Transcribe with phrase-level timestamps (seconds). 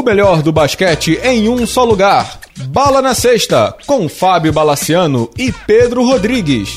[0.00, 2.40] O melhor do basquete em um só lugar.
[2.68, 6.70] Bala na Sexta, com Fábio Balaciano e Pedro Rodrigues.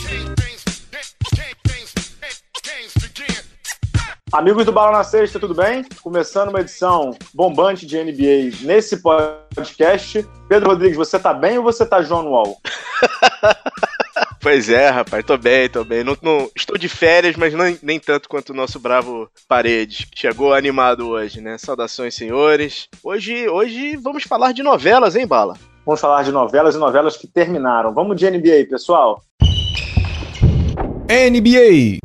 [4.30, 5.86] Amigos do Bala na Sexta, tudo bem?
[6.02, 10.28] Começando uma edição bombante de NBA nesse podcast.
[10.50, 12.58] Pedro Rodrigues, você tá bem ou você tá John Wall?
[14.44, 16.04] Pois é, rapaz, tô bem, tô bem.
[16.04, 20.06] Não, não, estou de férias, mas não, nem tanto quanto o nosso bravo Paredes.
[20.14, 21.58] Chegou animado hoje, né?
[21.58, 22.90] Saudações, senhores.
[23.02, 25.54] Hoje, hoje vamos falar de novelas, hein, Bala?
[25.86, 27.94] Vamos falar de novelas e novelas que terminaram.
[27.94, 29.22] Vamos de NBA, pessoal?
[31.10, 32.00] NBA.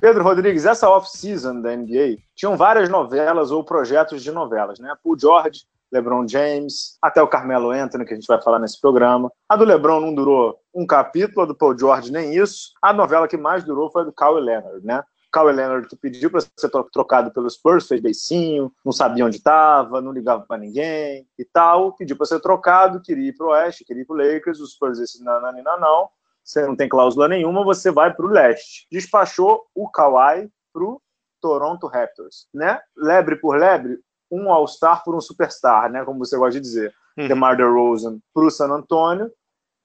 [0.00, 4.92] Pedro Rodrigues, essa off-season da NBA tinham várias novelas ou projetos de novelas, né?
[5.00, 5.60] Paul George
[5.94, 9.30] LeBron James, até o Carmelo Anthony, que a gente vai falar nesse programa.
[9.48, 12.72] A do LeBron não durou um capítulo, a do Paul George nem isso.
[12.82, 15.02] A novela que mais durou foi a do Kawhi Leonard, né?
[15.32, 20.00] Kawhi Leonard que pediu para ser trocado pelo Spurs, fez beicinho, não sabia onde estava,
[20.00, 23.84] não ligava para ninguém e tal, pediu para ser trocado, queria ir para o Oeste,
[23.84, 26.08] queria ir para Lakers, os Spurs disse não, não, não, não,
[26.42, 28.86] você não tem cláusula nenhuma, você vai para o Leste.
[28.92, 31.00] Despachou o Kawhi para o
[31.40, 32.80] Toronto Raptors, né?
[32.96, 33.98] Lebre por lebre,
[34.34, 36.04] um All-Star por um Superstar, né?
[36.04, 36.94] Como você gosta de dizer.
[37.16, 37.28] Uhum.
[37.28, 39.30] DeMar DeRozan para o San Antonio,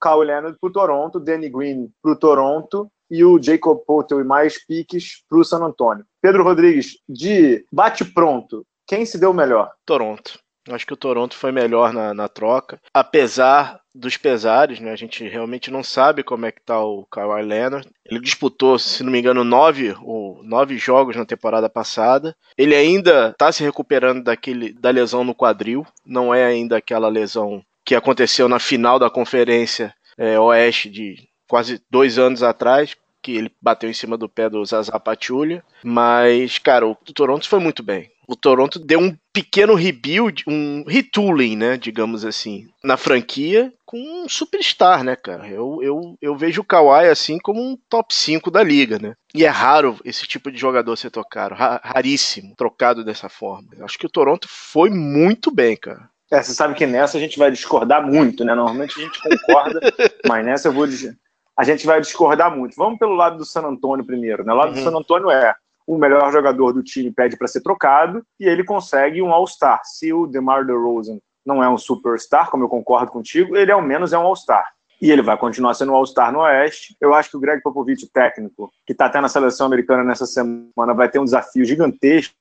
[0.02, 4.24] Kawhi Leonard para o Toronto, Danny Green para o Toronto e o Jacob Poeltl e
[4.24, 6.06] mais piques para o San Antonio.
[6.22, 9.72] Pedro Rodrigues, de bate-pronto, quem se deu melhor?
[9.86, 10.40] Toronto.
[10.70, 14.92] Acho que o Toronto foi melhor na, na, troca, apesar dos pesares, né?
[14.92, 17.88] A gente realmente não sabe como é que tá o Kawhi Leonard.
[18.06, 22.36] Ele disputou, se não me engano, nove, ou nove jogos na temporada passada.
[22.58, 25.86] Ele ainda está se recuperando daquele, da lesão no quadril.
[26.06, 31.82] Não é ainda aquela lesão que aconteceu na final da conferência é, Oeste de quase
[31.90, 35.64] dois anos atrás, que ele bateu em cima do pé do Zaza Pachulia.
[35.84, 41.56] Mas, cara, o Toronto foi muito bem o Toronto deu um pequeno rebuild, um retooling,
[41.56, 45.48] né, digamos assim, na franquia com um superstar, né, cara?
[45.48, 49.16] Eu, eu, eu vejo o Kawhi assim como um top 5 da liga, né?
[49.34, 53.70] E é raro esse tipo de jogador ser trocado, raríssimo, trocado dessa forma.
[53.76, 56.08] Eu acho que o Toronto foi muito bem, cara.
[56.32, 58.54] É, você sabe que nessa a gente vai discordar muito, né?
[58.54, 59.80] Normalmente a gente concorda,
[60.30, 61.18] mas nessa eu vou dizer.
[61.58, 62.76] A gente vai discordar muito.
[62.76, 64.54] Vamos pelo lado do San Antonio primeiro, né?
[64.54, 64.76] O lado uhum.
[64.76, 65.56] do San Antonio é
[65.90, 69.82] o melhor jogador do time pede para ser trocado e ele consegue um All-Star.
[69.84, 74.14] Se o DeMar DeRozan não é um superstar, como eu concordo contigo, ele ao menos
[74.14, 74.64] é um All-Star
[75.02, 76.96] e ele vai continuar sendo um All-Star no Oeste.
[77.00, 80.94] Eu acho que o Greg Popovich, técnico, que está até na seleção americana nessa semana,
[80.94, 82.36] vai ter um desafio gigantesco,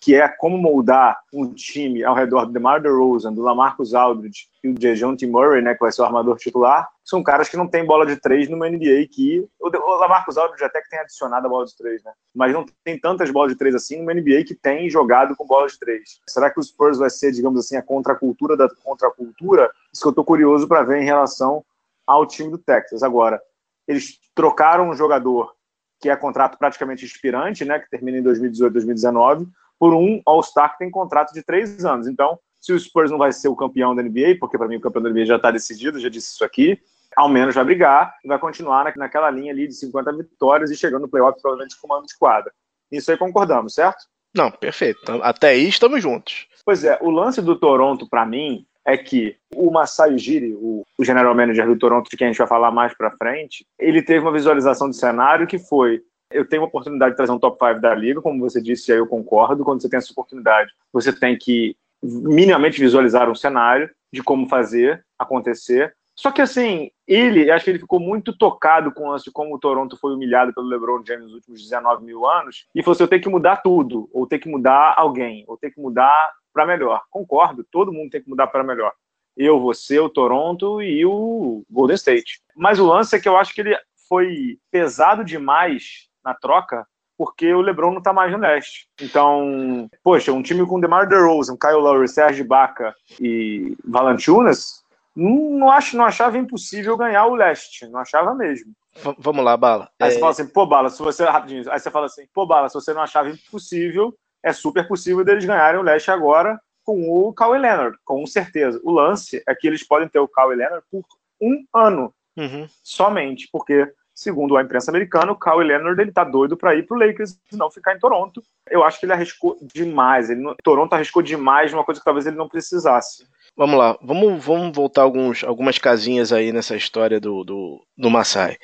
[0.00, 4.72] que é como moldar um time ao redor do DeMar DeRozan, do LaMarcus Aldridge e
[4.72, 6.88] do DeJounte Murray, né, que vai ser o armador titular.
[7.04, 9.46] São caras que não têm bola de três numa NBA que...
[9.60, 12.12] O LaMarcus Aldridge até que tem adicionado a bola de três, né?
[12.34, 15.66] Mas não tem tantas bolas de três assim numa NBA que tem jogado com bola
[15.66, 16.20] de três.
[16.28, 19.70] Será que o Spurs vai ser, digamos assim, a contracultura da contracultura?
[19.92, 21.64] Isso que eu estou curioso para ver em relação
[22.08, 23.02] ao time do Texas.
[23.02, 23.40] Agora,
[23.86, 25.52] eles trocaram um jogador
[26.00, 29.46] que é contrato praticamente expirante, né, que termina em 2018, 2019,
[29.78, 32.06] por um All-Star que tem contrato de três anos.
[32.06, 34.80] Então, se o Spurs não vai ser o campeão da NBA, porque para mim o
[34.80, 36.80] campeão da NBA já está decidido, já disse isso aqui,
[37.16, 41.02] ao menos vai brigar e vai continuar naquela linha ali de 50 vitórias e chegando
[41.02, 42.52] no playoff provavelmente com mando de quadra.
[42.90, 44.04] Isso aí concordamos, certo?
[44.34, 45.00] Não, perfeito.
[45.22, 46.46] Até aí estamos juntos.
[46.64, 51.34] Pois é, o lance do Toronto, para mim, é que o Masai Ujiri, o, general
[51.34, 54.32] manager do Toronto, de quem a gente vai falar mais para frente, ele teve uma
[54.32, 57.94] visualização do cenário que foi eu tenho a oportunidade de trazer um top 5 da
[57.94, 59.64] liga, como você disse, aí eu concordo.
[59.64, 65.02] Quando você tem essa oportunidade, você tem que minimamente visualizar um cenário de como fazer
[65.18, 65.94] acontecer.
[66.14, 69.96] Só que assim, ele, acho que ele ficou muito tocado com de como o Toronto
[69.96, 73.22] foi humilhado pelo LeBron James nos últimos 19 mil anos, e falou assim: eu tenho
[73.22, 77.02] que mudar tudo, ou ter que mudar alguém, ou ter que mudar para melhor.
[77.08, 78.92] Concordo, todo mundo tem que mudar para melhor.
[79.36, 82.40] Eu, você, o Toronto e o Golden State.
[82.56, 86.84] Mas o lance é que eu acho que ele foi pesado demais na troca
[87.16, 88.88] porque o LeBron não está mais no leste.
[89.00, 94.82] Então, poxa, um time com DeMar DeRozan, Kyle Lowry, Serge Ibaka e Valanciunas,
[95.14, 98.72] não, não, ach, não achava impossível ganhar o leste, não achava mesmo.
[98.94, 99.88] V vamos lá, Bala.
[100.00, 100.12] Aí é...
[100.12, 102.74] você fala assim, pô, Bala, se você, rapidinho, aí você fala assim, pô, Bala, se
[102.74, 107.58] você não achava impossível, é super possível deles ganharem o leste agora com o Kawhi
[107.58, 108.80] Leonard, com certeza.
[108.82, 111.02] O lance é que eles podem ter o Kawhi Leonard por
[111.40, 112.66] um ano uhum.
[112.82, 116.98] somente, porque segundo a imprensa americana, o Kawhi Leonard ele tá doido para ir pro
[116.98, 118.42] Lakers e não ficar em Toronto.
[118.68, 120.28] Eu acho que ele arriscou demais.
[120.28, 123.24] Ele, Toronto arriscou demais numa coisa que talvez ele não precisasse.
[123.58, 128.08] Vamos lá, vamos, vamos voltar alguns, algumas casinhas aí nessa história do, do, do.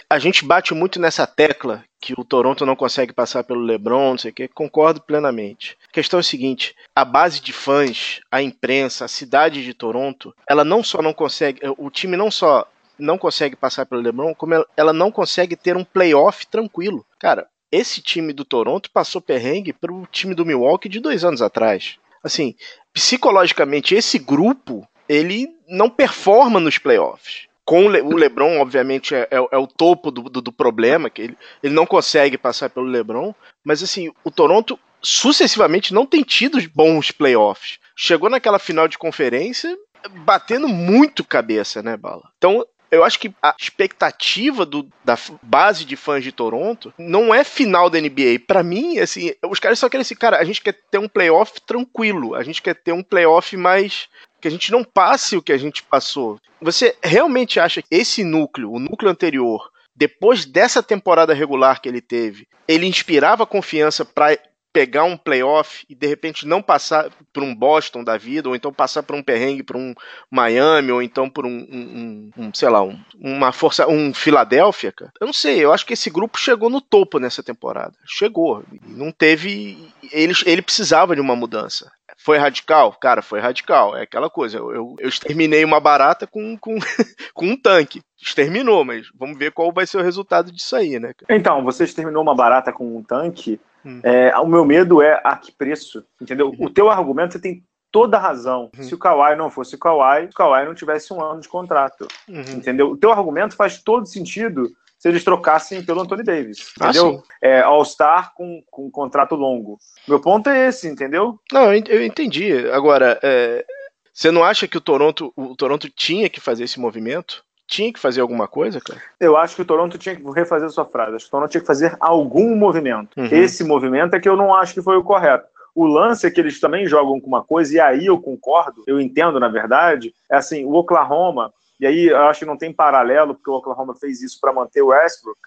[0.09, 4.19] A gente bate muito nessa tecla que o Toronto não consegue passar pelo LeBron, não
[4.19, 5.77] sei o que, concordo plenamente.
[5.89, 10.33] A questão é a seguinte: a base de fãs, a imprensa, a cidade de Toronto,
[10.49, 12.65] ela não só não consegue, o time não só
[12.97, 17.05] não consegue passar pelo LeBron, como ela não consegue ter um playoff tranquilo.
[17.19, 21.43] Cara, esse time do Toronto passou perrengue para o time do Milwaukee de dois anos
[21.43, 21.99] atrás.
[22.23, 22.55] Assim,
[22.95, 27.47] psicologicamente, esse grupo ele não performa nos playoffs.
[27.65, 31.39] Com o LeBron, obviamente, é, é, é o topo do, do, do, problema, que ele,
[31.63, 37.11] ele não consegue passar pelo LeBron, mas assim, o Toronto sucessivamente não tem tido bons
[37.11, 37.79] playoffs.
[37.97, 39.77] Chegou naquela final de conferência
[40.09, 42.31] batendo muito cabeça, né, Bala?
[42.37, 42.65] Então,
[42.95, 47.91] eu acho que a expectativa do, da base de fãs de Toronto não é final
[47.91, 48.41] da NBA.
[48.47, 51.61] Para mim, assim, os caras só querem assim, cara, a gente quer ter um playoff
[51.61, 54.09] tranquilo, a gente quer ter um playoff mais
[54.41, 56.39] que a gente não passe o que a gente passou.
[56.61, 62.01] Você realmente acha que esse núcleo, o núcleo anterior, depois dessa temporada regular que ele
[62.01, 64.39] teve, ele inspirava confiança para
[64.75, 68.73] pegar um playoff e de repente não passar por um Boston da vida, ou então
[68.73, 69.95] passar por um perrengue para um
[70.29, 75.13] Miami, ou então por um, um, um, sei lá, um, uma força, um Filadélfia, cara.
[75.21, 77.95] Eu não sei, eu acho que esse grupo chegou no topo nessa temporada.
[78.05, 78.65] Chegou.
[78.85, 79.79] Não teve.
[80.11, 81.89] Ele, ele precisava de uma mudança.
[82.19, 82.93] Foi radical?
[82.95, 83.97] Cara, foi radical.
[83.97, 84.59] É aquela coisa.
[84.59, 86.77] Eu, eu, eu exterminei uma barata com, com,
[87.33, 88.03] com um tanque.
[88.21, 91.13] Exterminou, mas vamos ver qual vai ser o resultado disso aí, né?
[91.29, 93.61] Então, você exterminou uma barata com um tanque.
[93.85, 94.01] Hum.
[94.03, 96.49] É, o meu medo é a que preço, entendeu?
[96.49, 96.67] Uhum.
[96.67, 98.71] O teu argumento você tem toda a razão.
[98.77, 98.83] Uhum.
[98.83, 102.09] Se o Kawhi não fosse o Kawhi, o Kawhi não tivesse um ano de contrato,
[102.29, 102.41] uhum.
[102.57, 102.91] entendeu?
[102.91, 107.23] O teu argumento faz todo sentido se eles trocassem pelo Anthony Davis, ah, entendeu?
[107.23, 109.79] Ah, é, All-Star com, com um contrato longo.
[110.09, 111.39] Meu ponto é esse, entendeu?
[111.53, 112.67] Não, eu entendi.
[112.71, 113.65] Agora, é,
[114.13, 117.45] você não acha que o Toronto, o Toronto tinha que fazer esse movimento?
[117.75, 119.01] Tinha que fazer alguma coisa, cara?
[119.19, 121.17] Eu acho que o Toronto tinha que refazer a sua frase.
[121.17, 123.19] Acho que o Toronto tinha que fazer algum movimento.
[123.19, 123.29] Uhum.
[123.33, 125.47] Esse movimento é que eu não acho que foi o correto.
[125.75, 129.01] O lance é que eles também jogam com uma coisa, e aí eu concordo, eu
[129.01, 133.35] entendo, na verdade, é assim, o Oklahoma e aí eu acho que não tem paralelo,
[133.35, 135.39] porque o Oklahoma fez isso para manter o Westbrook,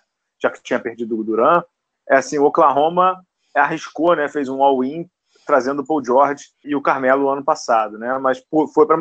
[0.41, 1.63] já que tinha perdido o Duran.
[2.09, 3.23] É assim, o Oklahoma
[3.56, 5.09] arriscou, né, fez um all-in
[5.45, 8.97] trazendo o Paul George e o Carmelo ano passado, né, mas foi para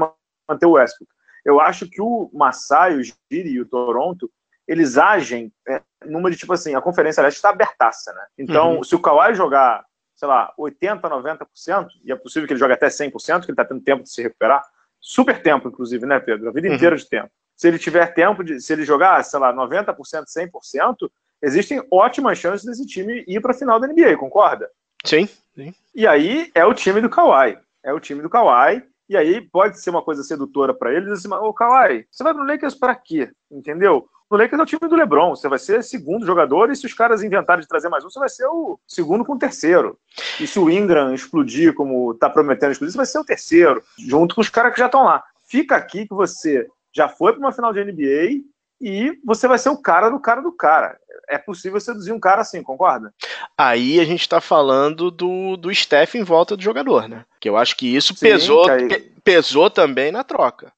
[0.49, 1.12] manter o Westbrook.
[1.46, 4.28] Eu acho que o Masai, o Giri e o Toronto,
[4.66, 8.26] eles agem é, numa de tipo assim, a Conferência Leste está abertaça, né?
[8.37, 8.82] Então, uhum.
[8.82, 9.84] se o Kawhi jogar,
[10.16, 13.64] sei lá, 80, 90%, e é possível que ele jogue até 100%, que ele está
[13.64, 14.60] tendo tempo de se recuperar,
[15.00, 16.48] super tempo, inclusive, né, Pedro?
[16.48, 16.75] A vida uhum.
[16.75, 17.31] inteira de tempo.
[17.54, 21.08] Se ele tiver tempo, de, se ele jogar, sei lá, 90%, 100%,
[21.40, 24.69] existem ótimas chances desse time ir para a final da NBA, concorda?
[25.04, 25.72] Sim, sim.
[25.94, 27.56] E aí é o time do Kawhi.
[27.84, 28.82] É o time do Kawhi.
[29.08, 32.35] E aí pode ser uma coisa sedutora para ele, dizer assim, ô Kawhi, você vai
[32.35, 33.31] pro Lakers para quê?
[33.50, 34.08] Entendeu?
[34.29, 35.37] No Lakers é o time do LeBron.
[35.37, 38.19] Você vai ser segundo jogador e se os caras inventarem de trazer mais um, você
[38.19, 39.97] vai ser o segundo com o terceiro.
[40.41, 44.35] E se o Ingram explodir como tá prometendo explodir, você vai ser o terceiro, junto
[44.35, 45.23] com os caras que já estão lá.
[45.49, 48.43] Fica aqui que você já foi para uma final de NBA
[48.81, 50.99] e você vai ser o cara do cara do cara.
[51.28, 53.12] É possível seduzir um cara assim, concorda?
[53.58, 57.25] Aí a gente está falando do, do staff em volta do jogador, né?
[57.40, 60.73] Que eu acho que isso Sim, pesou, que pesou também na troca.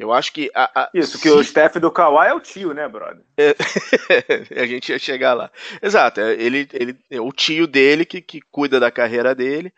[0.00, 0.50] Eu acho que.
[0.54, 1.30] A, a, Isso, que se...
[1.30, 3.22] o staff do Kawhi é o tio, né, brother?
[3.36, 3.54] É...
[4.62, 5.50] a gente ia chegar lá.
[5.82, 9.70] Exato, é, ele, ele, é o tio dele que, que cuida da carreira dele.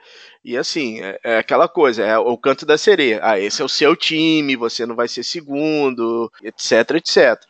[0.44, 3.18] E assim, é, é, aquela coisa, é o canto da sereia.
[3.20, 7.42] Ah, esse é o seu time, você não vai ser segundo, etc, etc.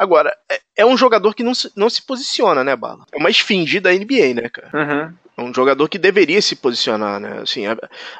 [0.00, 3.04] Agora, é, é um jogador que não se, não se posiciona, né, Bala?
[3.12, 4.70] É uma esfinge da NBA, né, cara?
[4.72, 5.14] Uhum.
[5.36, 7.40] É um jogador que deveria se posicionar, né?
[7.42, 7.64] Assim,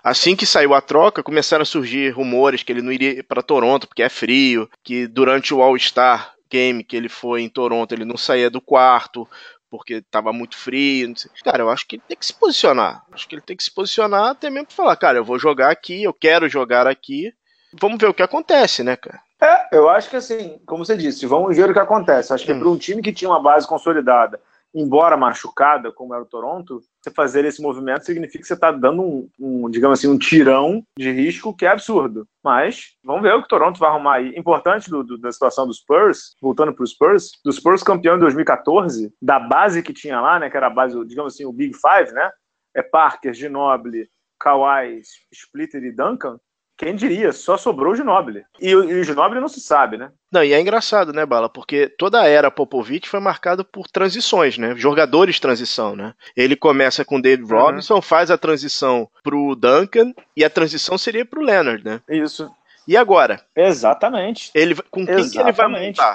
[0.05, 3.89] assim que saiu a troca, começaram a surgir rumores que ele não iria para Toronto
[3.89, 8.19] porque é frio, que durante o All-Star Game que ele foi em Toronto, ele não
[8.19, 9.27] saía do quarto
[9.71, 11.15] porque estava muito frio.
[11.43, 13.03] Cara, eu acho que ele tem que se posicionar.
[13.11, 15.71] Acho que ele tem que se posicionar até mesmo para falar, cara, eu vou jogar
[15.71, 17.33] aqui, eu quero jogar aqui.
[17.73, 19.23] Vamos ver o que acontece, né, cara?
[19.41, 22.33] É, eu acho que assim, como você disse, vamos ver o que acontece.
[22.33, 22.59] Acho que hum.
[22.59, 24.41] para um time que tinha uma base consolidada,
[24.75, 29.03] embora machucada, como era o Toronto, você fazer esse movimento significa que você está dando
[29.03, 32.27] um, um, digamos assim, um tirão de risco que é absurdo.
[32.43, 34.33] Mas vamos ver o que o Toronto vai arrumar aí.
[34.37, 38.21] Importante do, do, da situação dos Spurs, voltando para os Spurs, dos Spurs campeão em
[38.21, 41.75] 2014, da base que tinha lá, né, que era a base, digamos assim, o Big
[41.75, 42.31] Five, né?
[42.75, 46.39] É Parker, Ginobili, Kawhi, Splitter e Duncan.
[46.81, 48.43] Quem diria, só sobrou o Ginobili.
[48.59, 50.11] E, o, e o Ginobili não se sabe, né?
[50.33, 51.47] Não, e é engraçado, né, Bala?
[51.47, 54.75] Porque toda a era Popovich foi marcada por transições, né?
[54.75, 56.15] Jogadores de transição, né?
[56.35, 57.61] Ele começa com o David uhum.
[57.61, 62.01] Robinson, faz a transição pro Duncan e a transição seria pro Leonard, né?
[62.09, 62.51] Isso.
[62.89, 63.45] E agora?
[63.55, 64.51] Exatamente.
[64.55, 65.33] Ele, com quem Exatamente.
[65.33, 66.15] que ele vai montar?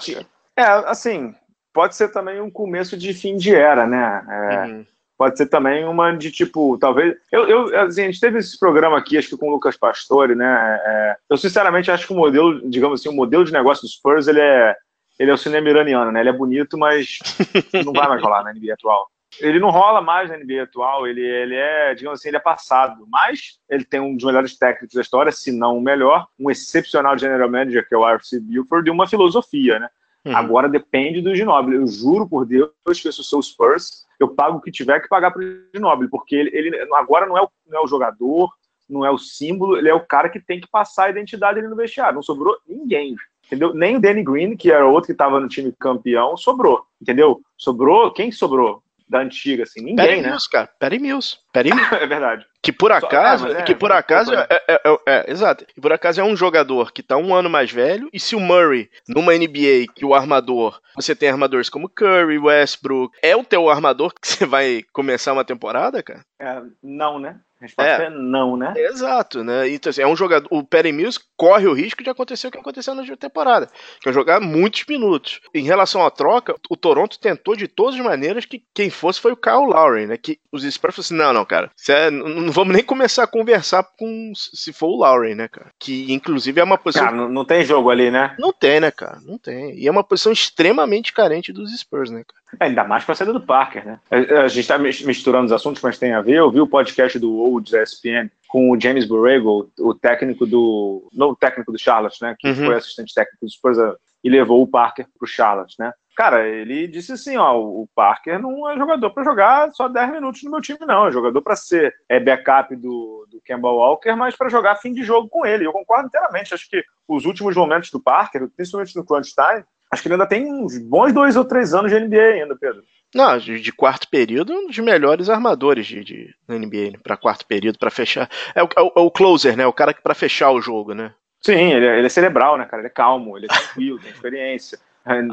[0.58, 1.36] É, assim,
[1.72, 4.26] pode ser também um começo de fim de era, né?
[4.28, 4.86] É, uhum.
[5.18, 7.16] Pode ser também uma de tipo, talvez.
[7.32, 10.36] Eu, eu assim, a gente teve esse programa aqui, acho que com o Lucas Pastore,
[10.36, 10.80] né?
[10.84, 14.28] É, eu sinceramente acho que o modelo, digamos assim, o modelo de negócio do Spurs
[14.28, 14.76] ele é,
[15.18, 16.20] ele é o cinema iraniano, né?
[16.20, 17.20] Ele é bonito, mas
[17.86, 19.08] não vai mais rolar na NBA atual.
[19.40, 23.06] Ele não rola mais na NBA atual, ele, ele é, digamos assim, ele é passado,
[23.10, 27.18] mas ele tem um dos melhores técnicos da história, se não o melhor, um excepcional
[27.18, 28.40] general manager, que é o R.C.
[28.40, 29.90] Buford, e uma filosofia, né?
[30.26, 30.36] Uhum.
[30.36, 31.78] Agora depende do Ginobili.
[31.78, 35.00] Eu juro por Deus que se eu sou o Spurs, eu pago o que tiver
[35.00, 37.88] que pagar para o Ginobili, porque ele, ele, agora não é, o, não é o
[37.88, 38.52] jogador,
[38.90, 41.76] não é o símbolo, ele é o cara que tem que passar a identidade no
[41.76, 42.16] vestiário.
[42.16, 43.16] Não sobrou ninguém,
[43.46, 43.74] entendeu?
[43.74, 47.42] Nem o Danny Green, que era outro que estava no time campeão, sobrou, entendeu?
[47.58, 48.82] Sobrou, quem sobrou?
[49.08, 50.30] da antiga, assim, ninguém, Perry né?
[50.30, 51.38] Mills, cara, Perry Mills.
[51.54, 51.96] Perry Mills.
[51.96, 52.46] é verdade.
[52.66, 55.68] Que por acaso, é, que por acaso é, é, é, é, exato.
[55.78, 58.10] E por acaso é um jogador que tá um ano mais velho.
[58.12, 63.16] E se o Murray, numa NBA, que o armador, você tem armadores como Curry, Westbrook,
[63.22, 66.26] é o teu armador que você vai começar uma temporada, cara?
[66.40, 67.40] É, não, né?
[67.60, 68.74] A resposta é, é não, né?
[68.76, 69.70] Exato, né?
[69.70, 70.48] Então, assim, é um jogador.
[70.52, 73.70] O Perry Mills corre o risco de acontecer o que aconteceu na temporada,
[74.02, 75.40] que é jogar muitos minutos.
[75.54, 79.32] Em relação à troca, o Toronto tentou de todas as maneiras que quem fosse foi
[79.32, 80.18] o Kyle Lowry, né?
[80.18, 83.84] Que os Spurs falaram assim: não, não, cara, é, não vamos nem começar a conversar
[83.98, 85.72] com se for o Lowry, né, cara?
[85.78, 87.06] Que inclusive é uma posição.
[87.06, 88.34] Cara, não, não tem jogo ali, né?
[88.40, 89.20] Não tem, né, cara?
[89.26, 89.78] Não tem.
[89.78, 92.58] E é uma posição extremamente carente dos Spurs, né, cara?
[92.62, 94.00] É, ainda mais com a saída do Parker, né?
[94.10, 96.38] A, gente está misturando os assuntos, mas tem a ver.
[96.38, 101.10] Eu vi o podcast do Olds ESPN com o James Borrego, o técnico do.
[101.14, 102.36] Não técnico do Charlotte, né?
[102.40, 102.66] Que uhum.
[102.68, 103.78] foi assistente técnico do Spurs
[104.24, 105.92] e levou o Parker pro Charlotte, né?
[106.16, 110.42] Cara, ele disse assim, ó, o Parker não é jogador para jogar só 10 minutos
[110.44, 111.08] no meu time, não.
[111.08, 115.04] É jogador para ser é backup do, do Kemba Walker, mas para jogar fim de
[115.04, 115.66] jogo com ele.
[115.66, 116.54] Eu concordo inteiramente.
[116.54, 120.28] Acho que os últimos momentos do Parker, principalmente no crunch time, Acho que ele ainda
[120.28, 122.84] tem uns bons dois ou três anos de NBA ainda, Pedro.
[123.14, 127.00] Não, de quarto período, um dos melhores armadores de, de NBA, né?
[127.02, 128.30] para quarto período, para fechar.
[128.54, 129.66] É o, é o, é o, closer, né?
[129.66, 131.14] O cara que para fechar o jogo, né?
[131.40, 132.82] Sim, ele, é, ele é cerebral, né, cara?
[132.82, 134.80] Ele é calmo, ele é tranquilo, tem experiência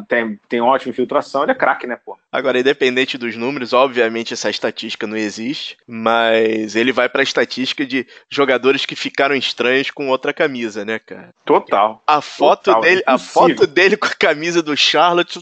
[0.09, 2.19] tem, tem ótima infiltração, ele é craque, né, pô?
[2.31, 8.07] Agora, independente dos números, obviamente essa estatística não existe, mas ele vai pra estatística de
[8.29, 11.31] jogadores que ficaram estranhos com outra camisa, né, cara?
[11.45, 12.03] Total.
[12.07, 15.41] A foto Total, dele, a foto dele com a camisa do Charlotte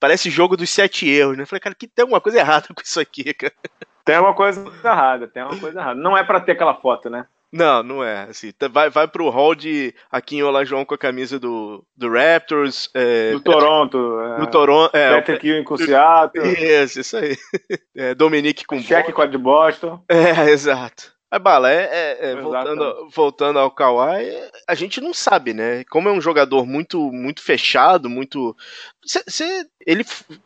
[0.00, 1.42] parece jogo dos sete erros, né?
[1.42, 3.52] Eu falei, cara, que tem alguma coisa errada com isso aqui, cara.
[4.04, 6.00] Tem uma coisa errada, tem uma coisa errada.
[6.00, 7.26] Não é para ter aquela foto, né?
[7.56, 8.24] Não, não é.
[8.24, 12.90] Assim, vai, vai pro hall de aqui em Olajão com a camisa do, do Raptors.
[12.94, 13.98] É, do Toronto.
[13.98, 14.96] Do é, Toronto.
[14.96, 16.46] É, Patrick Ewing com Seattle.
[16.46, 17.36] Isso, isso aí.
[17.98, 20.02] É, Dominique com Cheque com a de Boston.
[20.06, 21.16] É, exato.
[21.30, 21.88] Mas, Bala, é,
[22.20, 24.30] é, é voltando, voltando ao Kawhi,
[24.68, 25.82] a gente não sabe, né?
[25.84, 28.54] Como é um jogador muito muito fechado, muito.
[29.04, 30.04] Cê, cê, ele,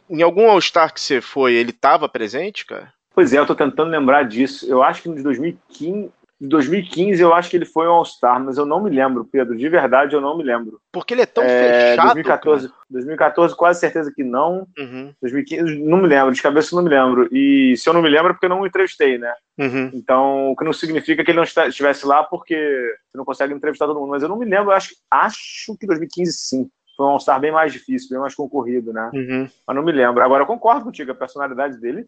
[0.08, 2.92] em algum All-Star que você foi, ele tava presente, cara?
[3.12, 4.64] Pois é, eu tô tentando lembrar disso.
[4.66, 8.56] Eu acho que em 2015, em 2015 eu acho que ele foi um All-Star, mas
[8.56, 9.54] eu não me lembro, Pedro.
[9.56, 10.80] De verdade, eu não me lembro.
[10.90, 12.14] Porque ele é tão é, fechado.
[12.14, 12.80] 2014, cara.
[12.88, 14.66] 2014, quase certeza que não.
[14.78, 15.12] Uhum.
[15.20, 16.32] 2015, não me lembro.
[16.32, 17.28] De cabeça, não me lembro.
[17.30, 19.34] E se eu não me lembro, é porque eu não entrevistei, né?
[19.58, 19.90] Uhum.
[19.92, 23.86] Então, o que não significa que ele não estivesse lá, porque você não consegue entrevistar
[23.86, 24.10] todo mundo.
[24.10, 24.72] Mas eu não me lembro.
[24.72, 26.70] Acho, acho que 2015 sim.
[26.96, 29.10] Foi um All-Star bem mais difícil, bem mais concorrido, né?
[29.12, 29.48] Uhum.
[29.66, 30.22] Mas não me lembro.
[30.22, 31.12] Agora, eu concordo contigo.
[31.12, 32.06] A personalidade dele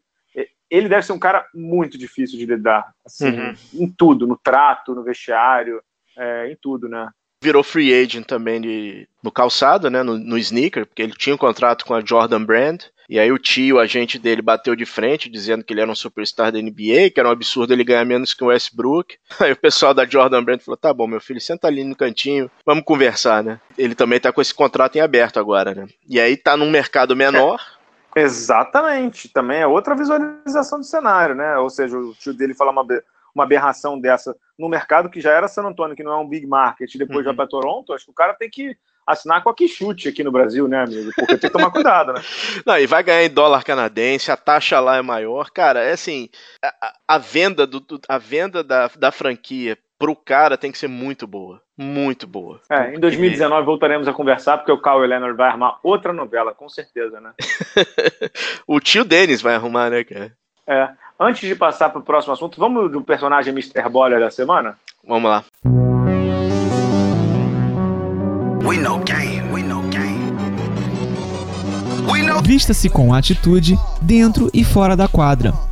[0.73, 3.55] ele deve ser um cara muito difícil de lidar, assim, uhum.
[3.75, 5.83] em tudo, no trato, no vestiário,
[6.17, 7.11] é, em tudo, né?
[7.43, 11.39] Virou free agent também de, no calçado, né, no, no sneaker, porque ele tinha um
[11.39, 15.29] contrato com a Jordan Brand, e aí o tio, o agente dele, bateu de frente,
[15.29, 18.33] dizendo que ele era um superstar da NBA, que era um absurdo ele ganhar menos
[18.33, 19.17] que o Westbrook.
[19.39, 22.51] Aí o pessoal da Jordan Brand falou, tá bom, meu filho, senta ali no cantinho,
[22.65, 23.61] vamos conversar, né?
[23.77, 25.87] Ele também tá com esse contrato em aberto agora, né?
[26.09, 27.61] E aí tá num mercado menor...
[27.79, 27.82] É
[28.15, 31.57] Exatamente, também é outra visualização do cenário, né?
[31.59, 32.87] Ou seja, o tio dele falar uma,
[33.35, 36.47] uma aberração dessa no mercado que já era San Antônio, que não é um big
[36.47, 37.25] market, e depois uhum.
[37.25, 38.77] já para Toronto, acho que o cara tem que
[39.07, 41.11] assinar com a chute aqui no Brasil, né, amigo?
[41.17, 42.21] Porque tem que tomar cuidado, né?
[42.65, 45.51] Não, e vai ganhar em dólar canadense, a taxa lá é maior.
[45.51, 46.29] Cara, é assim,
[46.63, 51.29] a, a venda, do, a venda da, da franquia pro cara tem que ser muito
[51.29, 51.63] boa.
[51.79, 52.61] Muito boa.
[52.69, 56.69] É, em 2019 voltaremos a conversar, porque o Kawhi Leonard vai armar outra novela, com
[56.69, 57.31] certeza, né?
[58.67, 60.33] o tio Denis vai arrumar, né, cara?
[60.67, 60.89] É.
[61.21, 63.89] Antes de passar para o próximo assunto, vamos do personagem Mr.
[63.89, 64.77] Boller da semana?
[65.07, 65.45] Vamos lá.
[72.45, 75.72] Vista-se com atitude dentro e fora da quadra.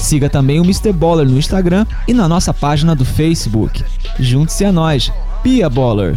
[0.00, 0.92] Siga também o Mr.
[0.92, 3.84] Baller no Instagram e na nossa página do Facebook.
[4.18, 6.16] Junte-se a nós, Pia Baller.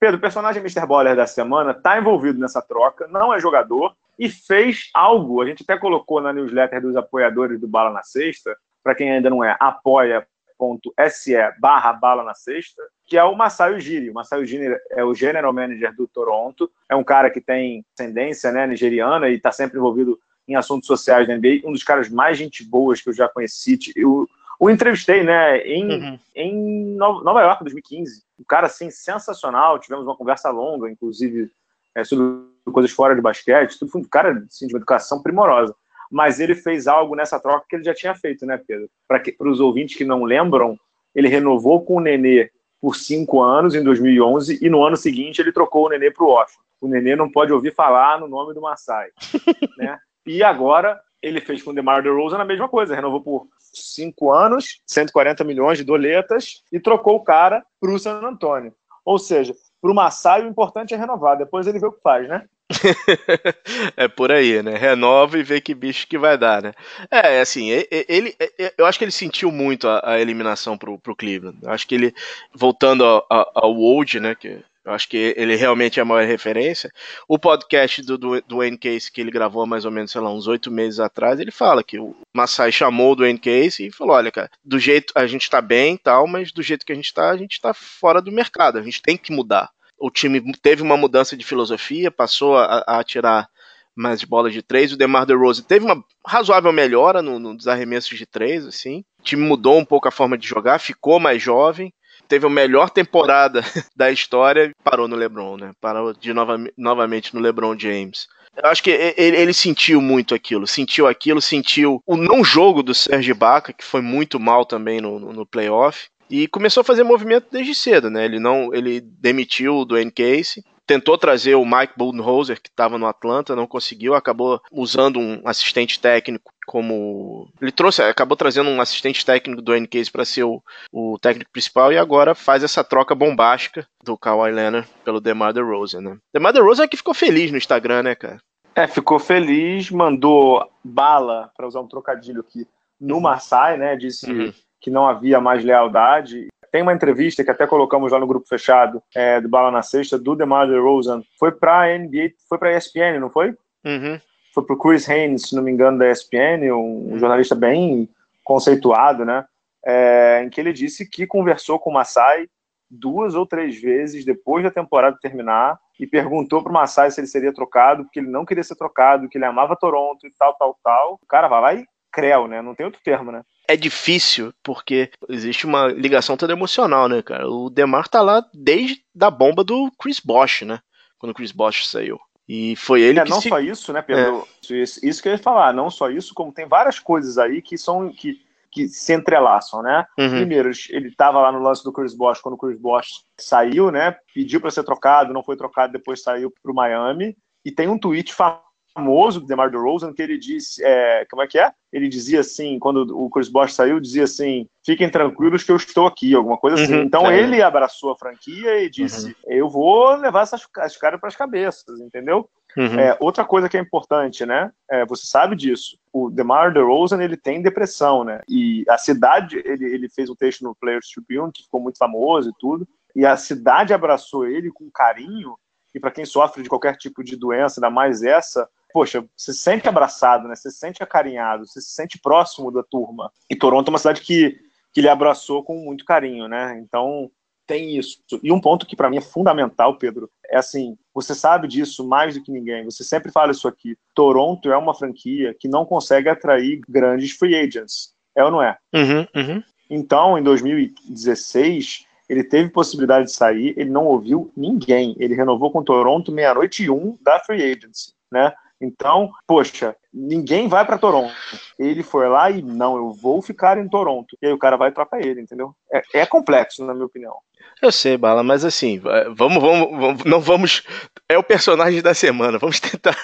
[0.00, 0.84] Pedro, o personagem Mr.
[0.86, 5.40] Baller da semana está envolvido nessa troca, não é jogador e fez algo.
[5.40, 9.30] A gente até colocou na newsletter dos apoiadores do Bala na Sexta, para quem ainda
[9.30, 14.08] não é, apoia.se barra Bala na Sexta, que é o Masai Ujiri.
[14.08, 18.50] O Masai Ujiri é o general manager do Toronto, é um cara que tem ascendência
[18.50, 22.38] né, nigeriana e está sempre envolvido em assuntos sociais da NBA, um dos caras mais
[22.38, 23.78] gente boas que eu já conheci.
[23.94, 24.26] Eu,
[24.58, 26.18] o entrevistei, né, em, uhum.
[26.34, 28.22] em Nova York, 2015.
[28.40, 29.78] Um cara, assim, sensacional.
[29.78, 31.50] Tivemos uma conversa longa, inclusive,
[31.94, 33.78] é, sobre coisas fora de basquete.
[33.78, 35.76] Tudo foi um cara, assim, de uma educação primorosa.
[36.10, 38.88] Mas ele fez algo nessa troca que ele já tinha feito, né, Pedro?
[39.06, 40.78] Para os ouvintes que não lembram,
[41.14, 42.50] ele renovou com o Nenê
[42.82, 46.30] por cinco anos, em 2011, e no ano seguinte ele trocou o Nenê para o
[46.30, 46.62] Washington.
[46.80, 49.10] O Nenê não pode ouvir falar no nome do Massai.
[49.78, 49.96] né?
[50.26, 54.82] E agora ele fez com o DeMar DeRozan a mesma coisa, renovou por cinco anos,
[54.84, 58.74] 140 milhões de doletas, e trocou o cara para o San Antônio.
[59.04, 62.28] Ou seja, para o Massai o importante é renovar, depois ele vê o que faz,
[62.28, 62.48] né?
[63.96, 64.76] é por aí, né?
[64.76, 66.72] Renova e vê que bicho que vai dar, né?
[67.10, 68.34] É, assim, ele,
[68.76, 71.58] eu acho que ele sentiu muito a, a eliminação pro, pro Cleveland.
[71.62, 72.14] Eu acho que ele,
[72.54, 74.34] voltando ao, ao Old, né?
[74.34, 76.90] Que eu acho que ele realmente é a maior referência.
[77.28, 80.48] O podcast do, do, do Case, que ele gravou mais ou menos, sei lá, uns
[80.48, 84.32] oito meses atrás, ele fala que o Masai chamou o Wayne Case e falou: olha,
[84.32, 87.14] cara, do jeito a gente tá bem e tal, mas do jeito que a gente
[87.14, 89.70] tá, a gente tá fora do mercado, a gente tem que mudar.
[90.04, 93.48] O time teve uma mudança de filosofia, passou a, a tirar
[93.94, 94.92] mais de bola de três.
[94.92, 99.04] O DeMar DeRozan teve uma razoável melhora no, nos arremessos de três, assim.
[99.20, 101.92] O time mudou um pouco a forma de jogar, ficou mais jovem
[102.28, 103.62] teve a melhor temporada
[103.94, 105.72] da história e parou no LeBron, né?
[105.78, 108.26] Parou de nova, novamente no LeBron James.
[108.56, 112.94] Eu acho que ele, ele, sentiu muito aquilo, sentiu aquilo, sentiu o não jogo do
[112.94, 117.04] Serge Ibaka, que foi muito mal também no, no, no playoff, e começou a fazer
[117.04, 118.24] movimento desde cedo, né?
[118.24, 123.06] Ele não, ele demitiu o Dwayne Casey, tentou trazer o Mike Budenholzer, que estava no
[123.06, 127.52] Atlanta, não conseguiu, acabou usando um assistente técnico como.
[127.60, 131.92] Ele trouxe, acabou trazendo um assistente técnico do Case para ser o, o técnico principal
[131.92, 136.16] e agora faz essa troca bombástica do Kawhi Leonard pelo DeMar DeRozan, né?
[136.32, 138.38] DeMar DeRozan é que ficou feliz no Instagram, né, cara?
[138.74, 142.66] É, ficou feliz, mandou bala, para usar um trocadilho aqui,
[142.98, 143.96] no Marsai, né?
[143.96, 144.50] Disse uhum.
[144.82, 149.02] Que não havia mais lealdade tem uma entrevista que até colocamos lá no grupo fechado
[149.14, 151.22] é, do Bala na Sexta, do DeMar DeRozan.
[151.38, 153.50] Foi para a NBA, foi para a ESPN, não foi?
[153.84, 154.18] Uhum.
[154.54, 158.08] Foi para o Chris Haynes, se não me engano, da ESPN, um, um jornalista bem
[158.42, 159.44] conceituado, né?
[159.84, 162.48] É, em que ele disse que conversou com o Masai
[162.88, 167.26] duas ou três vezes depois da temporada terminar e perguntou para o Masai se ele
[167.26, 170.78] seria trocado, porque ele não queria ser trocado, que ele amava Toronto e tal, tal,
[170.82, 171.18] tal.
[171.22, 172.60] O cara vai lá e creu, né?
[172.60, 173.42] Não tem outro termo, né?
[173.72, 177.48] é difícil, porque existe uma ligação toda emocional, né, cara?
[177.48, 180.80] O Demar tá lá desde da bomba do Chris Bosh, né?
[181.18, 182.20] Quando o Chris Bosh saiu.
[182.48, 183.48] E foi ele é, que não se...
[183.48, 184.46] só isso, né, Pedro?
[184.70, 184.74] É.
[184.74, 187.78] Isso, isso que eu ia falar, não só isso, como tem várias coisas aí que
[187.78, 190.04] são que, que se entrelaçam, né?
[190.18, 190.30] Uhum.
[190.30, 194.16] Primeiro, ele estava lá no lance do Chris Bosh quando o Chris Bosh saiu, né?
[194.34, 197.36] Pediu para ser trocado, não foi trocado, depois saiu para o Miami.
[197.64, 201.46] E tem um tweet famoso famoso do DeMar DeRozan, que ele disse, é, como é
[201.46, 201.72] que é?
[201.92, 206.06] Ele dizia assim, quando o Chris Bosh saiu, dizia assim, fiquem tranquilos que eu estou
[206.06, 206.96] aqui, alguma coisa assim.
[206.96, 207.38] Uhum, então é.
[207.38, 209.34] ele abraçou a franquia e disse, uhum.
[209.46, 212.48] eu vou levar essas, as caras para as cabeças, entendeu?
[212.76, 212.98] Uhum.
[212.98, 214.70] É, outra coisa que é importante, né?
[214.90, 215.98] É, você sabe disso.
[216.12, 218.40] O DeMar DeRozan ele tem depressão, né?
[218.48, 222.48] E a cidade, ele, ele fez um texto no Players Tribune que ficou muito famoso
[222.48, 222.88] e tudo.
[223.14, 225.54] E a cidade abraçou ele com carinho.
[225.94, 229.60] E para quem sofre de qualquer tipo de doença, ainda mais essa, poxa, você se
[229.60, 230.54] sente abraçado, né?
[230.54, 233.30] Você se sente acarinhado, você se sente próximo da turma.
[233.50, 234.56] E Toronto é uma cidade que,
[234.92, 236.78] que ele abraçou com muito carinho, né?
[236.82, 237.30] Então
[237.66, 238.18] tem isso.
[238.42, 242.34] E um ponto que para mim é fundamental, Pedro, é assim, você sabe disso mais
[242.34, 242.84] do que ninguém.
[242.84, 243.96] Você sempre fala isso aqui.
[244.14, 248.12] Toronto é uma franquia que não consegue atrair grandes free agents.
[248.36, 248.76] É ou não é?
[248.94, 249.62] Uhum, uhum.
[249.88, 255.14] Então, em 2016, ele teve possibilidade de sair, ele não ouviu ninguém.
[255.18, 258.52] Ele renovou com Toronto meia-noite e um da free agency, né?
[258.82, 261.32] Então, poxa, ninguém vai para Toronto.
[261.78, 264.36] Ele foi lá e não, eu vou ficar em Toronto.
[264.42, 265.74] E aí o cara vai troca ele, entendeu?
[265.92, 267.36] É, é complexo, na minha opinião.
[267.80, 269.00] Eu sei, Bala, mas assim,
[269.34, 270.82] vamos, vamos, vamos, não vamos.
[271.28, 273.16] É o personagem da semana, vamos tentar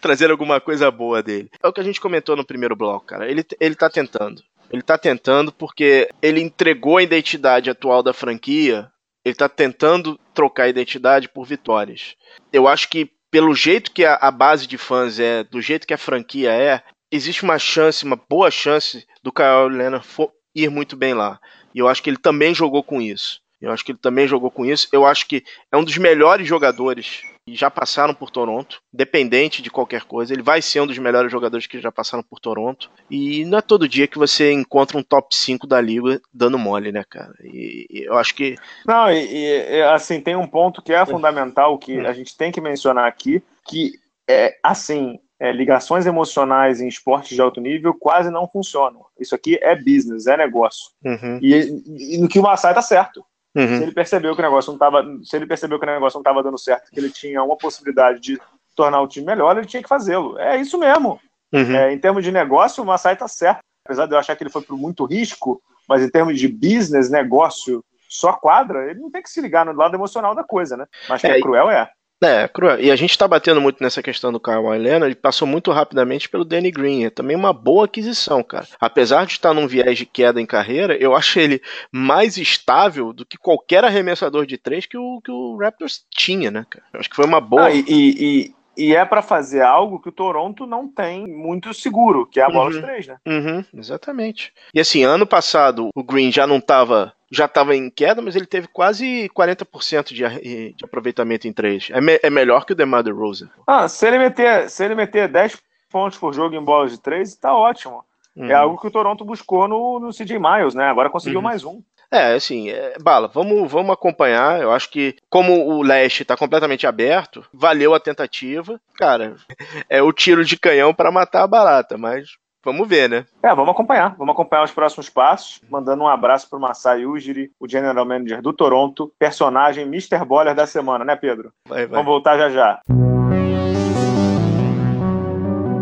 [0.00, 1.50] trazer alguma coisa boa dele.
[1.62, 3.30] É o que a gente comentou no primeiro bloco, cara.
[3.30, 4.42] Ele, ele tá tentando.
[4.70, 8.90] Ele tá tentando porque ele entregou a identidade atual da franquia.
[9.24, 12.14] Ele tá tentando trocar a identidade por vitórias.
[12.52, 15.94] Eu acho que, pelo jeito que a, a base de fãs é, do jeito que
[15.94, 20.06] a franquia é, existe uma chance, uma boa chance do Kyle Leonard
[20.54, 21.40] ir muito bem lá.
[21.74, 23.40] E eu acho que ele também jogou com isso.
[23.60, 24.88] Eu acho que ele também jogou com isso.
[24.92, 27.22] Eu acho que é um dos melhores jogadores
[27.54, 30.32] já passaram por Toronto, dependente de qualquer coisa.
[30.32, 32.90] Ele vai ser um dos melhores jogadores que já passaram por Toronto.
[33.10, 36.92] E não é todo dia que você encontra um top 5 da liga dando mole,
[36.92, 37.34] né, cara?
[37.42, 38.56] E, e eu acho que.
[38.86, 42.60] Não, e, e, assim, tem um ponto que é fundamental que a gente tem que
[42.60, 43.92] mencionar aqui, que
[44.28, 45.18] é assim.
[45.40, 49.06] É, ligações emocionais em esportes de alto nível quase não funcionam.
[49.20, 50.90] Isso aqui é business, é negócio.
[51.04, 51.38] Uhum.
[51.40, 53.24] E, e, no que o Massai tá certo.
[53.58, 53.78] Uhum.
[53.78, 56.20] Se ele percebeu que o negócio não estava, se ele percebeu que o negócio não
[56.20, 58.40] estava dando certo, que ele tinha uma possibilidade de
[58.76, 60.38] tornar o time melhor, ele tinha que fazê-lo.
[60.38, 61.20] É isso mesmo.
[61.52, 61.74] Uhum.
[61.74, 63.58] É, em termos de negócio, o Massai está certo.
[63.84, 67.10] Apesar de eu achar que ele foi por muito risco, mas em termos de business,
[67.10, 70.86] negócio, só quadra, ele não tem que se ligar no lado emocional da coisa, né?
[71.08, 71.90] Mas que é, é cruel, é.
[72.20, 72.80] É, cruel.
[72.80, 76.28] E a gente está batendo muito nessa questão do Kyle Leonard, ele passou muito rapidamente
[76.28, 77.04] pelo Danny Green.
[77.04, 78.66] É também uma boa aquisição, cara.
[78.80, 83.24] Apesar de estar num viés de queda em carreira, eu acho ele mais estável do
[83.24, 86.84] que qualquer arremessador de três que o, que o Raptors tinha, né, cara?
[86.92, 87.66] Eu acho que foi uma boa.
[87.66, 92.26] Ah, e, e, e, é para fazer algo que o Toronto não tem muito seguro,
[92.26, 92.76] que é a bola uhum.
[92.76, 93.16] de três, né?
[93.26, 94.52] Uhum, exatamente.
[94.72, 98.46] E assim, ano passado o Green já não estava já estava em queda, mas ele
[98.46, 101.88] teve quase 40% de, de aproveitamento em três.
[101.92, 103.50] É, me, é melhor que o DeMar DeRozan.
[103.66, 105.58] Ah, se ele meter, se ele meter 10
[105.90, 108.02] pontos por jogo em bolas de três, tá ótimo.
[108.36, 108.50] É uhum.
[108.50, 110.84] É algo que o Toronto buscou no, no CJ Miles, né?
[110.88, 111.44] Agora conseguiu uhum.
[111.44, 111.82] mais um.
[112.10, 114.60] É, assim, é, Bala, vamos, vamos acompanhar.
[114.60, 118.80] Eu acho que, como o leste está completamente aberto, valeu a tentativa.
[118.94, 119.36] Cara,
[119.88, 122.28] é o tiro de canhão para matar a barata, mas
[122.64, 123.24] Vamos ver, né?
[123.42, 124.14] É, vamos acompanhar.
[124.18, 125.60] Vamos acompanhar os próximos passos.
[125.70, 130.24] Mandando um abraço para o Masai Ujiri, o General Manager do Toronto, personagem Mr.
[130.24, 131.52] Boller da semana, né, Pedro?
[131.66, 131.96] Vai, vai.
[131.96, 132.80] Vamos voltar já já.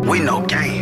[0.07, 0.76] We know game, we know game.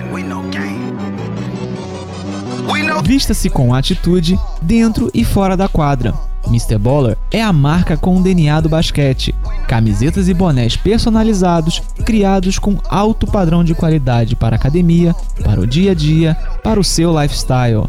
[3.02, 6.14] Vista-se com atitude dentro e fora da quadra.
[6.46, 6.78] Mr.
[6.78, 9.34] Baller é a marca com o DNA do basquete.
[9.66, 15.66] Camisetas e bonés personalizados, criados com alto padrão de qualidade para a academia, para o
[15.66, 17.88] dia a dia, para o seu lifestyle.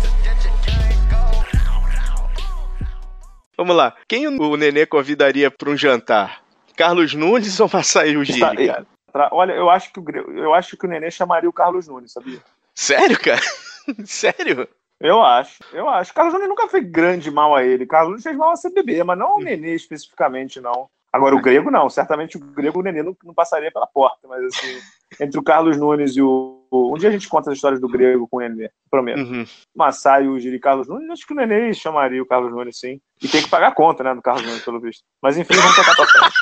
[3.61, 3.95] Vamos lá.
[4.07, 6.41] Quem o Nenê convidaria para um jantar?
[6.75, 9.29] Carlos Nunes ou Massaí Ujiri, cara?
[9.31, 12.39] Olha, eu acho, que o, eu acho que o Nenê chamaria o Carlos Nunes, sabia?
[12.73, 13.39] Sério, cara?
[14.03, 14.67] Sério?
[14.99, 16.11] Eu acho, eu acho.
[16.11, 17.85] Carlos Nunes nunca fez grande mal a ele.
[17.85, 20.89] Carlos Nunes fez mal a CBB, mas não ao Nenê especificamente, não.
[21.13, 24.43] Agora, o grego não, certamente o grego o Nenê não, não, passaria pela porta, mas
[24.43, 24.79] assim,
[25.21, 26.60] entre o Carlos Nunes e o.
[26.71, 29.19] Um dia a gente conta as histórias do grego com o Nenê, prometo.
[29.19, 29.45] Uhum.
[29.75, 33.01] Massai, o Giri Carlos Nunes, acho que o Nenê chamaria o Carlos Nunes, sim.
[33.21, 35.03] E tem que pagar a conta, né, do Carlos Nunes, pelo visto.
[35.21, 36.35] Mas enfim, vamos tocar pra frente.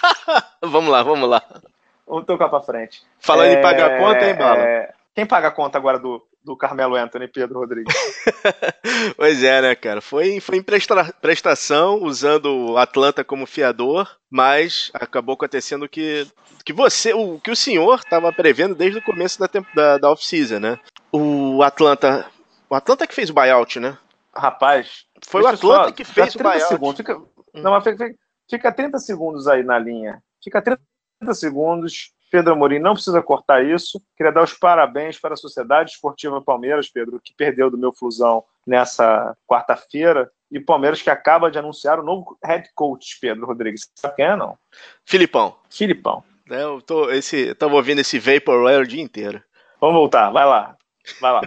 [0.61, 1.41] vamos lá, vamos lá.
[2.05, 3.01] Vamos tocar pra frente.
[3.19, 3.53] Falando é...
[3.53, 4.61] em pagar a conta, hein, Bala?
[4.61, 4.93] É...
[5.15, 7.93] Quem paga a conta agora do, do Carmelo Anthony Pedro Rodrigues.
[9.17, 10.01] pois é, né, cara?
[10.01, 16.27] Foi, foi em presta prestação, usando o Atlanta como fiador, mas acabou acontecendo que,
[16.65, 20.59] que você, o que o senhor estava prevendo desde o começo da, da, da off-season,
[20.59, 20.79] né?
[21.11, 22.25] O Atlanta.
[22.69, 23.97] O Atlanta que fez o buyout, né?
[24.33, 25.05] Rapaz.
[25.25, 26.67] Foi o Atlanta só, que fez o buyout.
[26.67, 27.27] Segundos, fica, hum.
[27.53, 28.15] Não, mas fica,
[28.49, 30.21] fica 30 segundos aí na linha.
[30.43, 30.79] Fica 30
[31.33, 34.01] segundos Pedro Amorim não precisa cortar isso.
[34.15, 38.43] Queria dar os parabéns para a Sociedade Esportiva Palmeiras, Pedro, que perdeu do meu Flusão
[38.65, 40.31] nessa quarta-feira.
[40.51, 43.89] E Palmeiras que acaba de anunciar o novo head coach, Pedro Rodrigues.
[43.95, 44.57] Sabe quem é, não?
[45.05, 45.55] Filipão.
[45.69, 46.23] Filipão.
[46.49, 49.43] É, eu tô, esse, tava ouvindo esse Vaporware o dia inteiro.
[49.79, 50.75] Vamos voltar, vai lá.
[51.21, 51.41] Vai lá.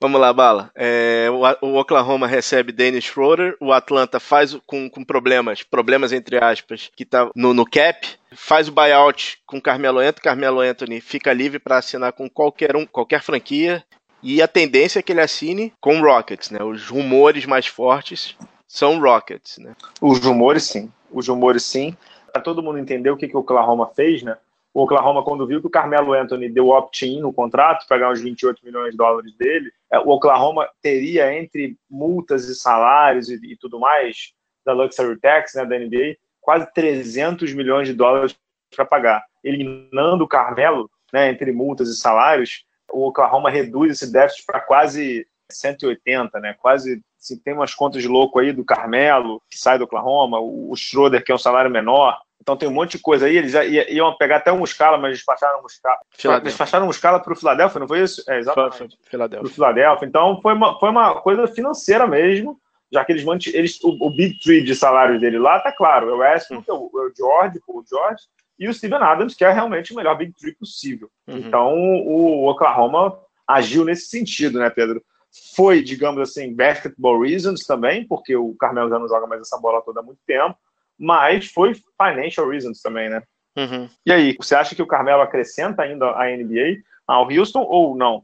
[0.00, 0.70] Vamos lá, Bala.
[0.74, 1.28] É,
[1.60, 7.04] o, Oklahoma recebe Dennis Schroeder, o Atlanta faz com, com problemas, problemas entre aspas, que
[7.04, 11.78] tá no, no cap, faz o buyout com Carmelo Anthony, Carmelo Anthony fica livre para
[11.78, 13.84] assinar com qualquer um, qualquer franquia.
[14.22, 16.62] E a tendência é que ele assine com Rockets, né?
[16.62, 19.74] Os rumores mais fortes são Rockets, né?
[20.00, 20.90] Os rumores, sim.
[21.10, 21.96] Os rumores, sim.
[22.32, 24.36] Para todo mundo entender o que, que o Oklahoma fez, né?
[24.78, 28.20] O Oklahoma, quando viu que o Carmelo Anthony deu opt-in no contrato para ganhar os
[28.20, 33.56] 28 milhões de dólares dele, é, o Oklahoma teria, entre multas e salários e, e
[33.56, 34.32] tudo mais,
[34.64, 38.38] da Luxury Tax, né, da NBA, quase 300 milhões de dólares
[38.72, 39.24] para pagar.
[39.42, 45.26] Eliminando o Carmelo, né, entre multas e salários, o Oklahoma reduz esse déficit para quase
[45.50, 46.54] 180, né?
[46.56, 50.72] Quase assim, tem umas contas de louco aí do Carmelo, que sai do Oklahoma, o
[50.76, 52.16] Schroeder, que é um salário menor.
[52.48, 53.36] Então tem um monte de coisa aí.
[53.36, 53.52] Eles
[53.90, 56.42] iam pegar até um escala, mas despacharam um.
[56.42, 58.24] Despacharam um escala para o Philadelphia, não foi isso?
[58.26, 58.98] É, exatamente.
[59.50, 60.06] O Philadelphia.
[60.06, 62.58] Então foi uma, foi uma coisa financeira mesmo,
[62.90, 63.58] já que eles mantiveram.
[63.58, 66.88] Eles, o, o Big Three de salário dele lá tá claro: é o Westbrook, hum.
[66.90, 68.22] o, o George, o George
[68.58, 71.10] e o Steven Adams, que é realmente o melhor Big Three possível.
[71.26, 71.36] Uhum.
[71.36, 75.02] Então o Oklahoma agiu nesse sentido, né, Pedro?
[75.54, 79.82] Foi, digamos assim, basketball reasons também, porque o Carmelo já não joga mais essa bola
[79.82, 80.56] toda há muito tempo,
[80.98, 83.22] mas foi financial reasons também, né?
[83.56, 83.88] Uhum.
[84.06, 88.22] E aí, você acha que o Carmelo acrescenta ainda a NBA ao Houston ou não?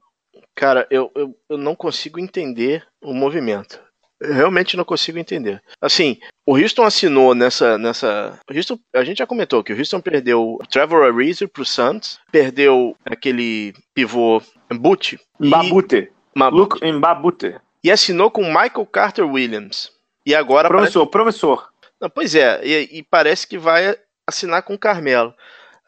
[0.55, 3.81] Cara, eu, eu, eu não consigo entender o movimento.
[4.21, 5.61] Eu realmente não consigo entender.
[5.81, 7.77] Assim, o Houston assinou nessa.
[7.77, 12.19] nessa Houston, a gente já comentou que o Houston perdeu o Trevor Ariza pro Suns,
[12.31, 14.41] perdeu aquele pivô
[14.73, 15.19] Mbute.
[15.41, 16.11] Mbabute.
[16.53, 17.57] Luke Mbabute.
[17.83, 19.93] E assinou com Michael Carter Williams.
[20.25, 20.69] E agora.
[20.69, 21.11] Professor, parece...
[21.11, 21.69] professor.
[22.05, 25.33] Não, pois é, e, e, parece que vai assinar com o Carmelo.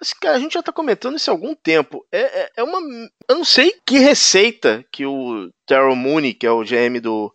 [0.01, 2.07] Mas, cara, a gente já tá comentando isso há algum tempo.
[2.11, 2.81] É, é, é uma.
[3.29, 7.31] Eu não sei que receita que o Terrell Mooney, que é o GM do,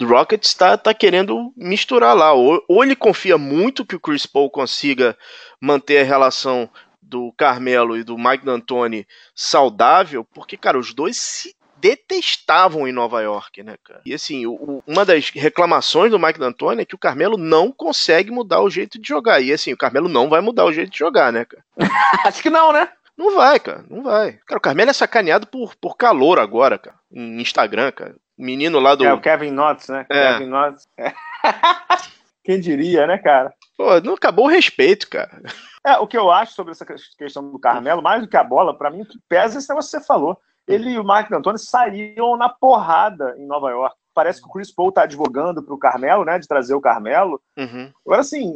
[0.00, 2.32] do Rockets, está tá querendo misturar lá.
[2.32, 5.16] Ou, ou ele confia muito que o Chris Paul consiga
[5.60, 6.68] manter a relação
[7.00, 13.20] do Carmelo e do Mike D'Antoni saudável, porque, cara, os dois se detestavam em Nova
[13.20, 14.00] York, né, cara?
[14.06, 18.30] E assim, o, uma das reclamações do Mike D'Antoni é que o Carmelo não consegue
[18.30, 19.42] mudar o jeito de jogar.
[19.42, 21.62] E assim, o Carmelo não vai mudar o jeito de jogar, né, cara?
[22.24, 22.88] Acho que não, né?
[23.18, 24.38] Não vai, cara, não vai.
[24.46, 28.16] Cara, o Carmelo é sacaneado por, por calor agora, cara, em Instagram, cara.
[28.38, 29.04] O menino lá do.
[29.04, 30.06] É, o Kevin Knotts, né?
[30.08, 30.32] É.
[30.32, 30.88] Kevin Knotts.
[32.42, 33.52] Quem diria, né, cara?
[33.76, 35.42] Pô, não acabou o respeito, cara.
[35.86, 36.86] É, o que eu acho sobre essa
[37.18, 40.06] questão do Carmelo, mais do que a bola, para mim, pesa esse negócio que você
[40.06, 40.38] falou.
[40.66, 43.96] Ele e o Mark D'Antoni saíram na porrada em Nova York.
[44.14, 47.40] Parece que o Chris Paul tá advogando pro Carmelo, né, de trazer o Carmelo.
[47.56, 47.92] Uhum.
[48.06, 48.54] Agora, assim,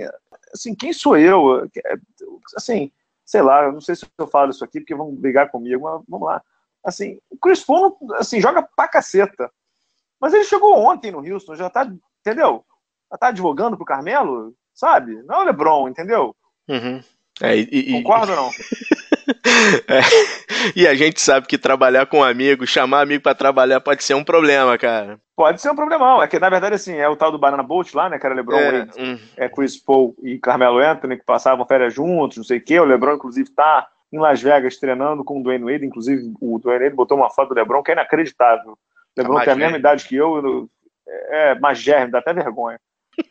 [0.55, 1.68] assim, quem sou eu?
[2.57, 2.90] Assim,
[3.25, 6.27] sei lá, não sei se eu falo isso aqui, porque vão brigar comigo, mas vamos
[6.27, 6.42] lá.
[6.85, 9.51] Assim, o Chris Paul, assim, joga pra caceta.
[10.21, 11.90] Mas ele chegou ontem no Houston, já tá,
[12.21, 12.64] entendeu?
[13.11, 15.23] Já tá advogando pro Carmelo, sabe?
[15.25, 16.35] Não é o LeBron, entendeu?
[16.68, 17.03] Uhum.
[17.40, 18.51] É, e, Concorda ou não?
[19.88, 20.01] é,
[20.75, 24.25] e a gente sabe que trabalhar com amigo, chamar amigo para trabalhar pode ser um
[24.25, 25.19] problema, cara.
[25.37, 26.23] Pode ser um problemão.
[26.23, 28.35] É que, na verdade, assim, é o tal do Banana Boat lá, né, cara?
[28.35, 29.19] LeBron, é, Wade, hum.
[29.37, 32.81] é Chris Paul e Carmelo Anthony, que passavam férias juntos, não sei o quê.
[32.81, 35.87] O LeBron, inclusive, tá em Las Vegas treinando com o Dwayne Wade.
[35.87, 38.73] Inclusive, o Dwayne Wade botou uma foto do LeBron que é inacreditável.
[38.73, 38.77] O
[39.21, 40.69] LeBron tem a mesma idade que eu,
[41.07, 42.79] é mais germe, dá até vergonha.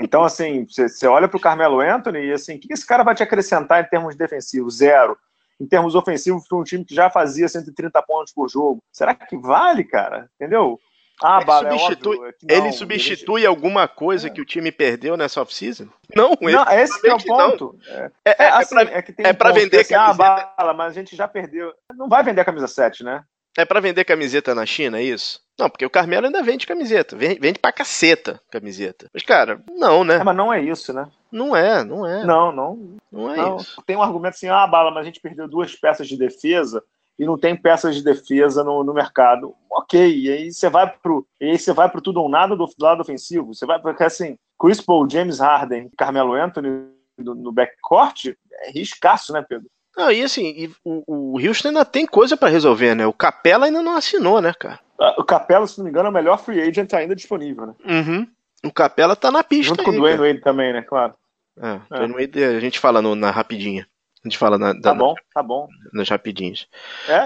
[0.02, 3.16] Então, assim, você olha para o Carmelo Anthony e, assim, o que esse cara vai
[3.16, 4.78] te acrescentar em termos defensivos?
[4.78, 5.18] Zero.
[5.60, 8.80] Em termos ofensivos, para um time que já fazia 130 pontos por jogo.
[8.92, 10.30] Será que vale, cara?
[10.36, 10.80] Entendeu?
[11.24, 13.48] Ah, ele é substitui, é não, ele substitui ele...
[13.48, 14.30] alguma coisa é.
[14.30, 15.88] que o time perdeu nessa off-season?
[16.16, 17.76] Não, não esse é o ponto.
[17.88, 20.74] É, é, é, assim, pra, é que tem é um pra vender assim, ah, bala,
[20.76, 21.74] mas a gente já perdeu.
[21.96, 23.24] Não vai vender a camisa 7, né?
[23.58, 25.42] É para vender camiseta na China, é isso?
[25.60, 27.16] Não, porque o Carmelo ainda vende camiseta.
[27.16, 29.10] Vende, vende pra caceta camiseta.
[29.12, 30.18] Mas, cara, não, né?
[30.18, 31.10] É, mas não é isso, né?
[31.32, 32.26] Não é, não é.
[32.26, 32.98] Não, não.
[33.12, 33.58] Não é não.
[33.58, 33.82] isso.
[33.86, 36.84] Tem um argumento assim, ah, bala, mas a gente perdeu duas peças de defesa
[37.20, 39.54] e não tem peças de defesa no, no mercado.
[39.72, 41.28] Ok, e aí você vai pro.
[41.42, 43.54] E aí você vai pro tudo ou nada do, do lado ofensivo.
[43.54, 46.88] Você vai, porque assim, Chris Paul, James Harden, Carmelo Anthony
[47.18, 49.68] no, no backcourt, é riscaço, né, Pedro?
[49.98, 53.08] Não, e assim, e o, o Houston ainda tem coisa para resolver, né?
[53.08, 54.80] O Capela ainda não assinou, né, cara?
[55.00, 57.74] Ah, o Capela, se não me engano, é o melhor free agent ainda disponível, né?
[57.84, 58.28] Uhum.
[58.64, 59.70] O Capela tá na pista.
[59.70, 60.82] Junto aí, com o Dwayne Wade também, né?
[60.82, 61.14] Claro.
[61.60, 61.98] É, é.
[61.98, 63.88] Dwayne Wade a gente fala no, na rapidinha.
[64.24, 65.68] A gente fala na, da, tá bom, tá bom.
[65.94, 66.68] Nas rapidinhas.
[67.08, 67.18] É, é,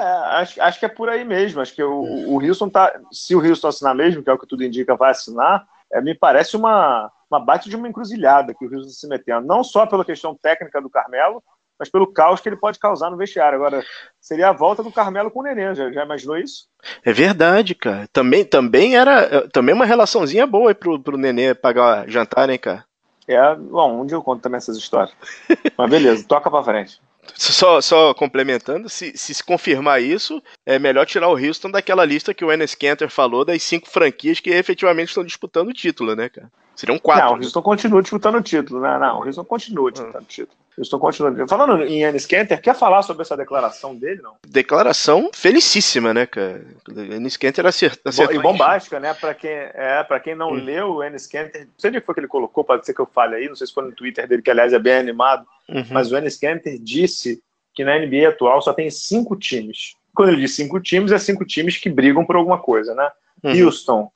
[0.42, 1.62] acho, acho que é por aí mesmo.
[1.62, 2.94] Acho que o, o Houston tá.
[3.12, 6.14] Se o Houston assinar mesmo, que é o que tudo indica, vai assinar, é, me
[6.14, 9.48] parece uma, uma bate de uma encruzilhada que o Houston se metendo.
[9.48, 11.42] Não só pela questão técnica do Carmelo,
[11.82, 13.56] mas pelo caos que ele pode causar no vestiário.
[13.56, 13.84] Agora,
[14.20, 16.68] seria a volta do Carmelo com o Nenê, já, já imaginou isso?
[17.04, 18.08] É verdade, cara.
[18.14, 22.86] Também, também era também uma relaçãozinha boa aí pro, pro Nenê pagar jantar, hein, cara?
[23.28, 25.12] É, bom, um dia eu conto também essas histórias.
[25.76, 27.02] Mas beleza, toca pra frente.
[27.36, 32.32] Só, só complementando, se, se, se confirmar isso, é melhor tirar o Houston daquela lista
[32.32, 36.30] que o Enes Kanter falou das cinco franquias que efetivamente estão disputando o título, né,
[36.30, 36.52] cara?
[36.76, 37.26] Seriam quatro.
[37.26, 38.98] Não, o Houston continua disputando o título, né?
[38.98, 40.58] Não, o Houston continua disputando o título.
[40.78, 41.48] Houston continua.
[41.48, 44.36] Falando em Enes Kanter, quer falar sobre essa declaração dele, não?
[44.48, 46.66] Declaração felicíssima, né, cara?
[46.90, 48.32] Enes Kanter acertou.
[48.32, 49.14] E bombástica, né?
[49.14, 50.56] Pra quem, é, pra quem não hum.
[50.56, 53.10] leu, o Enes Kanter, não sei onde foi que ele colocou, pode ser que eu
[53.14, 55.86] fale aí, não sei se foi no Twitter dele, que aliás é bem animado, uhum.
[55.92, 59.96] mas o Enes Kanter disse que na NBA atual só tem cinco times.
[60.14, 63.10] Quando ele diz cinco times, é cinco times que brigam por alguma coisa, né?
[63.44, 63.66] Uhum.
[63.66, 64.12] Houston,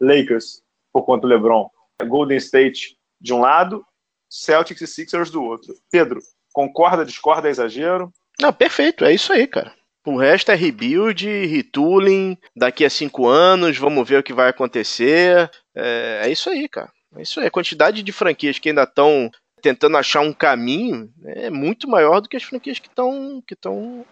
[0.00, 1.68] Lakers, por conta do LeBron,
[2.04, 3.84] Golden State de um lado,
[4.28, 5.74] Celtics e Sixers do outro.
[5.90, 6.20] Pedro,
[6.52, 8.12] concorda, discorda, é exagero?
[8.40, 9.74] Não, perfeito, é isso aí, cara.
[10.06, 15.50] O resto é rebuild, retooling, daqui a cinco anos, vamos ver o que vai acontecer.
[15.74, 16.90] É, é isso aí, cara.
[17.16, 17.46] É isso aí.
[17.46, 22.28] A quantidade de franquias que ainda estão tentando achar um caminho é muito maior do
[22.28, 23.54] que as franquias que estão que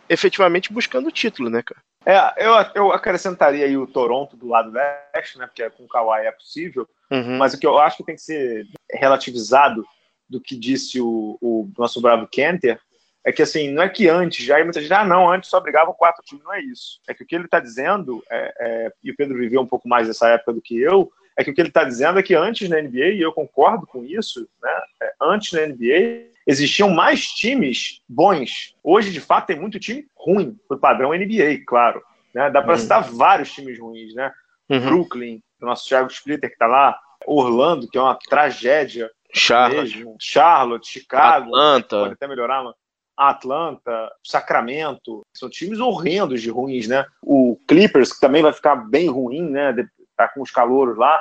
[0.09, 1.81] efetivamente buscando o título, né, cara?
[2.05, 5.46] É, eu, eu acrescentaria aí o Toronto do lado leste, né?
[5.46, 6.88] Porque com o Kawhi é possível.
[7.10, 7.38] Uhum.
[7.38, 9.84] Mas o que eu acho que tem que ser relativizado
[10.28, 12.78] do que disse o, o nosso bravo Kenter
[13.24, 15.92] é que assim, não é que antes, já muita gente, ah, não, antes só brigavam
[15.92, 17.00] quatro times, não é isso.
[17.08, 19.88] É que o que ele está dizendo, é, é, e o Pedro viveu um pouco
[19.88, 22.34] mais dessa época do que eu, é que o que ele está dizendo é que
[22.34, 27.26] antes na NBA, e eu concordo com isso, né, é, antes na NBA existiam mais
[27.26, 28.74] times bons.
[28.82, 32.02] Hoje, de fato, tem muito time ruim, por padrão NBA, claro.
[32.34, 32.50] Né?
[32.50, 32.78] Dá para uhum.
[32.78, 34.32] citar vários times ruins, né?
[34.70, 34.80] Uhum.
[34.80, 39.10] Brooklyn, o nosso Thiago Splitter que está lá, Orlando, que é uma tragédia.
[39.32, 40.16] Charlotte, mesmo.
[40.18, 42.00] Charlotte Chicago, Atlanta.
[42.00, 42.74] pode até melhorar, mano.
[43.16, 47.04] Atlanta, Sacramento, são times horrendos de ruins, né?
[47.20, 49.74] O Clippers, que também vai ficar bem ruim, né?
[50.16, 51.20] Tá com os calouros lá.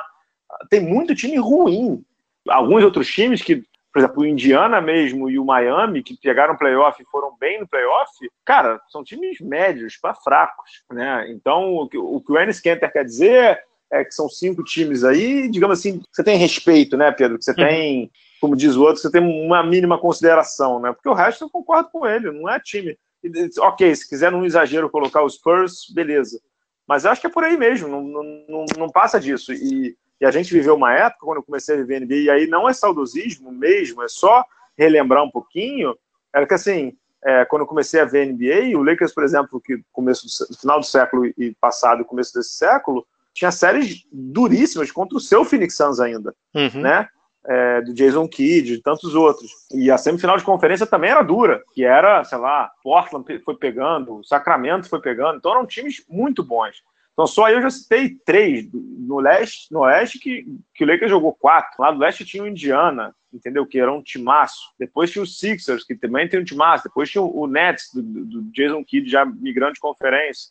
[0.70, 2.02] Tem muito time ruim.
[2.48, 7.02] Alguns outros times que, por exemplo, o Indiana mesmo e o Miami, que pegaram playoff
[7.02, 8.12] e foram bem no playoff,
[8.44, 11.28] cara, são times médios para fracos, né?
[11.30, 15.78] Então, o que o Ennis Kenter quer dizer é que são cinco times aí, digamos
[15.78, 17.38] assim, você tem respeito, né, Pedro?
[17.40, 17.56] Você uhum.
[17.56, 20.92] tem, como diz o outro, você tem uma mínima consideração, né?
[20.92, 22.96] Porque o resto eu concordo com ele, não é time.
[23.60, 26.40] Ok, se quiser num exagero colocar os Spurs, beleza.
[26.86, 29.52] Mas eu acho que é por aí mesmo, não, não, não passa disso.
[29.52, 32.46] E, e, a gente viveu uma época, quando eu comecei a viver NBA, e aí
[32.46, 34.44] não é saudosismo mesmo, é só
[34.76, 35.94] relembrar um pouquinho,
[36.32, 39.82] era que assim, é, quando eu comecei a ver NBA, o Lakers, por exemplo, que
[39.92, 43.06] começo do, final do século e passado e começo desse século,
[43.38, 46.80] tinha séries duríssimas contra o seu Phoenix Suns ainda, uhum.
[46.80, 47.08] né?
[47.46, 49.50] É, do Jason Kidd, de tantos outros.
[49.72, 54.22] E a semifinal de conferência também era dura, que era, sei lá, Portland foi pegando,
[54.24, 56.82] Sacramento foi pegando, então eram times muito bons.
[57.18, 61.10] Então só aí eu já citei três no leste, no oeste que, que o Lakers
[61.10, 61.82] jogou quatro.
[61.82, 63.66] Lá do leste tinha o Indiana, entendeu?
[63.66, 64.72] Que era um timaço.
[64.78, 66.84] Depois tinha o Sixers, que também tem um timaço.
[66.84, 70.50] Depois tinha o, Nets, do, do Jason Kidd, já migrante de conferência.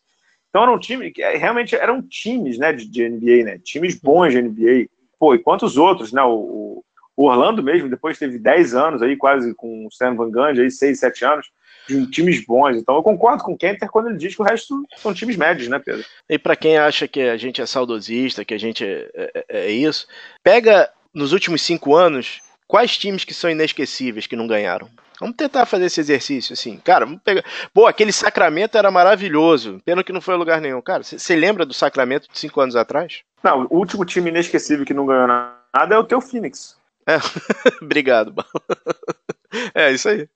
[0.49, 3.59] Então era um time que é, realmente eram times, né, de, de, NBA, né?
[3.59, 4.87] Times bons de NBA.
[5.19, 6.23] Pô, e quantos outros, né?
[6.23, 6.83] O,
[7.15, 10.69] o Orlando mesmo, depois teve 10 anos aí, quase com o Stan Van Gundy, aí
[10.69, 11.51] 6, 7 anos,
[11.87, 12.77] de times bons.
[12.77, 15.67] Então eu concordo com o Kenter quando ele diz que o resto são times médios,
[15.67, 16.05] né, Pedro?
[16.29, 19.71] E para quem acha que a gente é saudosista, que a gente é, é, é
[19.71, 20.07] isso,
[20.43, 24.87] pega nos últimos cinco anos quais times que são inesquecíveis que não ganharam.
[25.19, 26.77] Vamos tentar fazer esse exercício, assim.
[26.77, 27.43] Cara, vamos pegar.
[27.73, 29.81] Pô, aquele Sacramento era maravilhoso.
[29.83, 30.81] Pena que não foi a lugar nenhum.
[30.81, 33.21] Cara, você lembra do Sacramento de cinco anos atrás?
[33.43, 36.77] Não, o último time inesquecível que não ganhou nada é o teu Phoenix.
[37.07, 37.17] É.
[37.81, 38.33] Obrigado,
[39.73, 40.27] É, isso aí.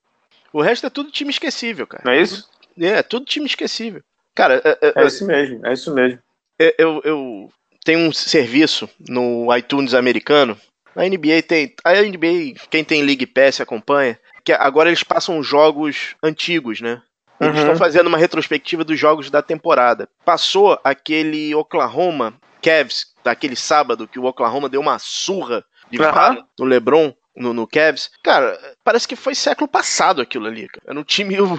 [0.54, 2.04] O resto é tudo time esquecível, cara.
[2.06, 2.50] Não é isso?
[2.80, 4.02] É, é tudo time esquecível.
[4.34, 6.20] Cara, é, é, é isso mesmo, é isso mesmo.
[6.58, 7.50] É, eu, eu
[7.84, 10.58] tenho um serviço no iTunes americano.
[10.96, 11.74] A NBA tem.
[11.84, 17.02] A NBA, quem tem League Pass acompanha que agora eles passam jogos antigos, né?
[17.40, 17.62] Eles uhum.
[17.62, 20.08] estão fazendo uma retrospectiva dos jogos da temporada.
[20.24, 26.46] Passou aquele Oklahoma Cavs, daquele sábado, que o Oklahoma deu uma surra de uhum.
[26.60, 28.12] no LeBron, no, no Cavs.
[28.24, 30.68] Cara, parece que foi século passado aquilo ali.
[30.68, 30.84] Cara.
[30.88, 31.40] Era um time.
[31.42, 31.58] Uhum.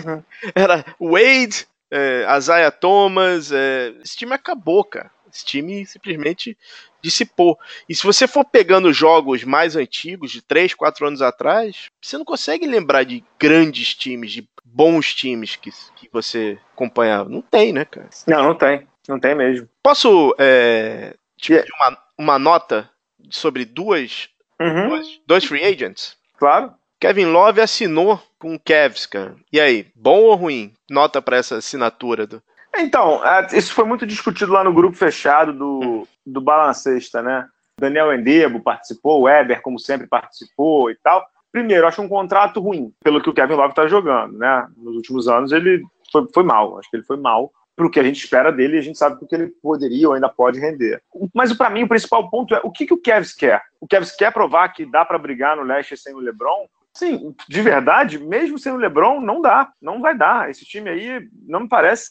[0.54, 3.52] Era Wade, é, Isaiah Thomas.
[3.52, 5.10] É, esse time acabou, cara.
[5.32, 6.56] Esse time simplesmente
[7.02, 7.58] dissipou.
[7.88, 12.24] E se você for pegando jogos mais antigos, de 3, 4 anos atrás, você não
[12.24, 17.28] consegue lembrar de grandes times, de bons times que, que você acompanhava.
[17.28, 18.08] Não tem, né, cara?
[18.26, 18.86] Não, não tem.
[19.08, 19.68] Não tem mesmo.
[19.82, 22.90] Posso é, te pedir uma, uma nota
[23.30, 24.28] sobre duas,
[24.60, 24.88] uhum.
[24.88, 26.16] duas, dois free agents?
[26.36, 26.74] Claro.
[27.00, 29.36] Kevin Love assinou com o Cavs, cara.
[29.52, 30.74] E aí, bom ou ruim?
[30.90, 32.42] Nota para essa assinatura do,
[32.76, 33.20] então,
[33.52, 37.46] isso foi muito discutido lá no grupo fechado do, do Balancesta, né?
[37.78, 41.24] Daniel Endebo participou, o Weber, como sempre, participou e tal.
[41.50, 44.66] Primeiro, acho um contrato ruim, pelo que o Kevin Love está jogando, né?
[44.76, 48.00] Nos últimos anos ele foi, foi mal, acho que ele foi mal para o que
[48.00, 51.00] a gente espera dele e a gente sabe que ele poderia ou ainda pode render.
[51.32, 53.62] Mas para mim o principal ponto é o que, que o Kevs quer?
[53.80, 56.66] O Kevs quer provar que dá para brigar no leste sem o LeBron?
[56.92, 60.50] Sim, de verdade, mesmo sem o LeBron, não dá, não vai dar.
[60.50, 62.10] Esse time aí não me parece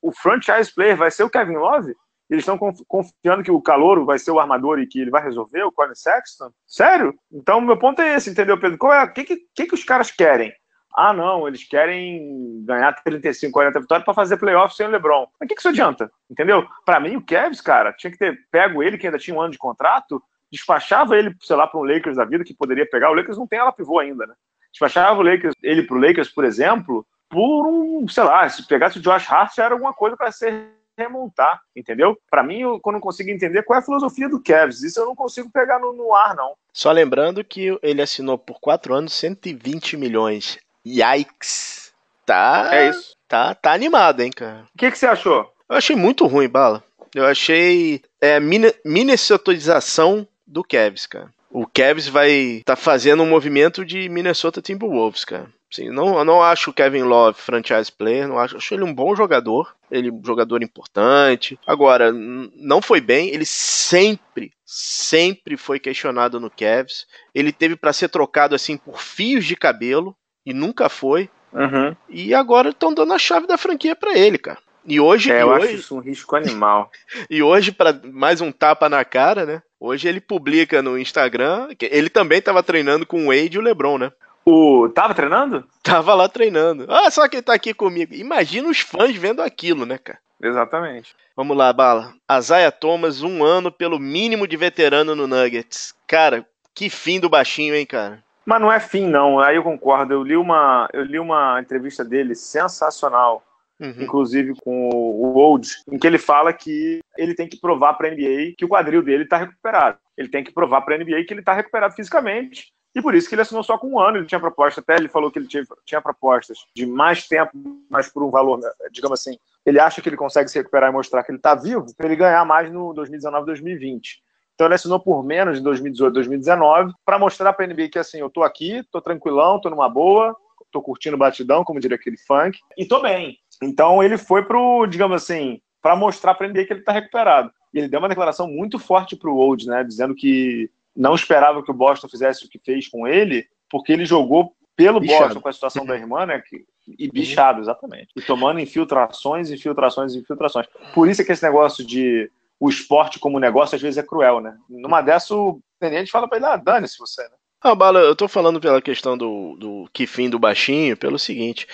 [0.00, 1.94] o franchise player vai ser o Kevin Love?
[2.30, 2.58] Eles estão
[2.88, 5.94] confiando que o Calouro vai ser o armador e que ele vai resolver, o Colin
[5.94, 6.50] Sexton?
[6.66, 7.14] Sério?
[7.30, 8.78] Então, meu ponto é esse, entendeu, Pedro?
[8.78, 10.52] Qual é, o que, que, que os caras querem?
[10.96, 15.26] Ah, não, eles querem ganhar 35, 40 vitórias para fazer playoff sem o LeBron.
[15.38, 16.10] Mas o que, que isso adianta?
[16.30, 16.66] Entendeu?
[16.84, 19.50] Para mim, o Kevs, cara, tinha que ter pego ele, que ainda tinha um ano
[19.50, 23.10] de contrato, despachava ele, sei lá, para um Lakers da vida que poderia pegar.
[23.10, 24.34] O Lakers não tem ela pivô ainda, né?
[24.70, 28.98] Despachava o Lakers, ele para o Lakers, por exemplo, por um, sei lá, se pegasse
[28.98, 32.16] o Josh Hart era alguma coisa para ser remontar, entendeu?
[32.30, 35.06] Para mim, eu, quando não consigo entender qual é a filosofia do Cavs, isso eu
[35.06, 36.54] não consigo pegar no, no ar, não.
[36.72, 40.58] Só lembrando que ele assinou por quatro anos 120 milhões.
[40.86, 41.92] Yikes!
[42.24, 42.68] Tá.
[42.72, 43.16] É isso.
[43.28, 44.64] Tá, tá animado, hein, cara?
[44.74, 45.52] O que, que você achou?
[45.68, 46.82] Eu achei muito ruim, Bala.
[47.14, 48.38] Eu achei é,
[48.84, 51.32] minnesotização do Cavs, cara.
[51.50, 55.46] O Cavs vai tá fazendo um movimento de Minnesota Timberwolves, cara.
[55.74, 58.94] Sim, não, eu não acho o Kevin Love franchise player, não acho, acho ele um
[58.94, 61.58] bom jogador, ele um jogador importante.
[61.66, 67.08] Agora, não foi bem, ele sempre, sempre foi questionado no Cavs.
[67.34, 70.16] Ele teve para ser trocado assim por fios de cabelo
[70.46, 71.28] e nunca foi.
[71.52, 71.96] Uhum.
[72.08, 74.60] E agora estão dando a chave da franquia para ele, cara.
[74.86, 75.32] E hoje.
[75.32, 75.66] É, eu hoje...
[75.66, 76.88] acho isso um risco animal.
[77.28, 79.62] e hoje, para mais um tapa na cara, né?
[79.80, 83.98] Hoje ele publica no Instagram ele também estava treinando com o Wade e o LeBron,
[83.98, 84.12] né?
[84.44, 84.88] O.
[84.88, 85.64] Tava treinando?
[85.82, 86.86] Tava lá treinando.
[86.88, 88.14] Ah, só que ele tá aqui comigo.
[88.14, 90.18] Imagina os fãs vendo aquilo, né, cara?
[90.42, 91.14] Exatamente.
[91.34, 92.12] Vamos lá, Bala.
[92.28, 95.94] Azaia Thomas, um ano pelo mínimo de veterano no Nuggets.
[96.06, 98.22] Cara, que fim do baixinho, hein, cara?
[98.44, 99.40] Mas não é fim, não.
[99.40, 100.12] Aí eu concordo.
[100.12, 103.42] Eu li uma, eu li uma entrevista dele sensacional,
[103.80, 103.94] uhum.
[104.00, 108.10] inclusive com o Old, em que ele fala que ele tem que provar para a
[108.10, 109.96] NBA que o quadril dele está recuperado.
[110.16, 113.28] Ele tem que provar para a NBA que ele está recuperado fisicamente e por isso
[113.28, 114.18] que ele assinou só com um ano.
[114.18, 117.52] Ele tinha proposta, até ele falou que ele tinha, tinha propostas de mais tempo,
[117.90, 118.60] mas por um valor,
[118.92, 119.36] digamos assim,
[119.66, 122.16] ele acha que ele consegue se recuperar e mostrar que ele está vivo, para ele
[122.16, 124.22] ganhar mais no 2019, 2020.
[124.54, 128.18] Então ele assinou por menos em 2018, 2019, para mostrar para a NBA que assim,
[128.18, 130.36] eu tô aqui, tô tranquilão, tô numa boa,
[130.70, 133.38] tô curtindo batidão, como diria aquele funk, e tô bem.
[133.62, 137.50] Então ele foi pro, digamos assim, para mostrar para a NBA que ele está recuperado.
[137.72, 141.70] E ele deu uma declaração muito forte pro Old, né, dizendo que não esperava que
[141.70, 145.24] o Boston fizesse o que fez com ele, porque ele jogou pelo bichado.
[145.24, 146.40] Boston com a situação da irmã, né?
[146.40, 146.64] Que,
[146.98, 148.08] e bichado, exatamente.
[148.16, 150.66] E tomando infiltrações, infiltrações, infiltrações.
[150.92, 154.40] Por isso é que esse negócio de o esporte como negócio às vezes é cruel,
[154.40, 154.56] né?
[154.68, 157.36] Numa dessa, o tenente fala pra ele, ah, dane-se você, né?
[157.60, 161.66] Ah, Bala, eu tô falando pela questão do, do que fim do baixinho, pelo seguinte.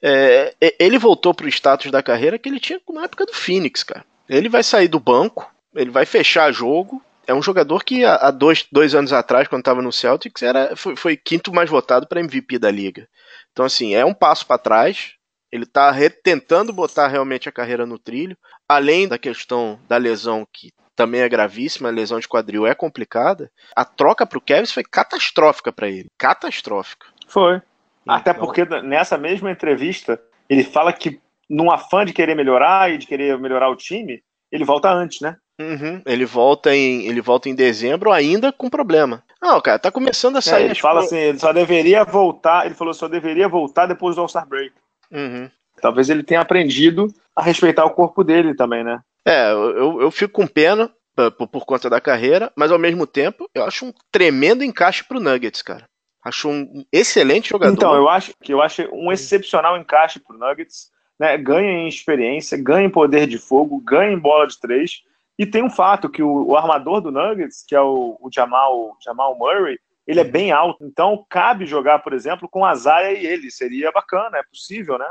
[0.00, 4.04] É, ele voltou pro status da carreira que ele tinha na época do Phoenix, cara.
[4.28, 7.02] Ele vai sair do banco, ele vai fechar jogo,
[7.32, 10.94] é um jogador que há dois, dois anos atrás, quando estava no Celtics, era, foi,
[10.94, 13.08] foi quinto mais votado para MVP da liga.
[13.50, 15.14] Então, assim, é um passo para trás.
[15.50, 18.36] Ele está tentando botar realmente a carreira no trilho.
[18.68, 23.50] Além da questão da lesão, que também é gravíssima, a lesão de quadril é complicada.
[23.74, 26.10] A troca para o Kevin foi catastrófica para ele.
[26.18, 27.06] Catastrófica.
[27.26, 27.62] Foi.
[28.02, 28.14] Então...
[28.14, 30.20] Até porque nessa mesma entrevista,
[30.50, 31.18] ele fala que,
[31.48, 35.36] num afã de querer melhorar e de querer melhorar o time, ele volta antes, né?
[35.60, 36.02] Uhum.
[36.06, 39.22] Ele volta em ele volta em dezembro ainda com problema.
[39.40, 40.62] Não, cara, tá começando a é, sair.
[40.62, 42.66] É, ele fala assim, ele só deveria voltar.
[42.66, 44.72] Ele falou só deveria voltar depois do All Star Break.
[45.10, 45.50] Uhum.
[45.80, 49.00] Talvez ele tenha aprendido a respeitar o corpo dele também, né?
[49.26, 50.90] É, eu, eu fico com pena
[51.36, 55.20] por, por conta da carreira, mas ao mesmo tempo eu acho um tremendo encaixe pro
[55.20, 55.86] Nuggets, cara.
[56.24, 57.72] Acho um excelente jogador.
[57.72, 60.90] Então, eu acho que eu acho um excepcional encaixe pro Nuggets.
[61.18, 61.36] Né?
[61.36, 65.02] Ganha em experiência, ganha em poder de fogo, ganha em bola de três
[65.38, 68.96] e tem um fato que o, o armador do Nuggets, que é o, o, Jamal,
[69.04, 70.84] Jamal Murray, ele é bem alto.
[70.84, 73.50] Então cabe jogar, por exemplo, com a Zaya e ele.
[73.50, 75.08] Seria bacana, é possível, né?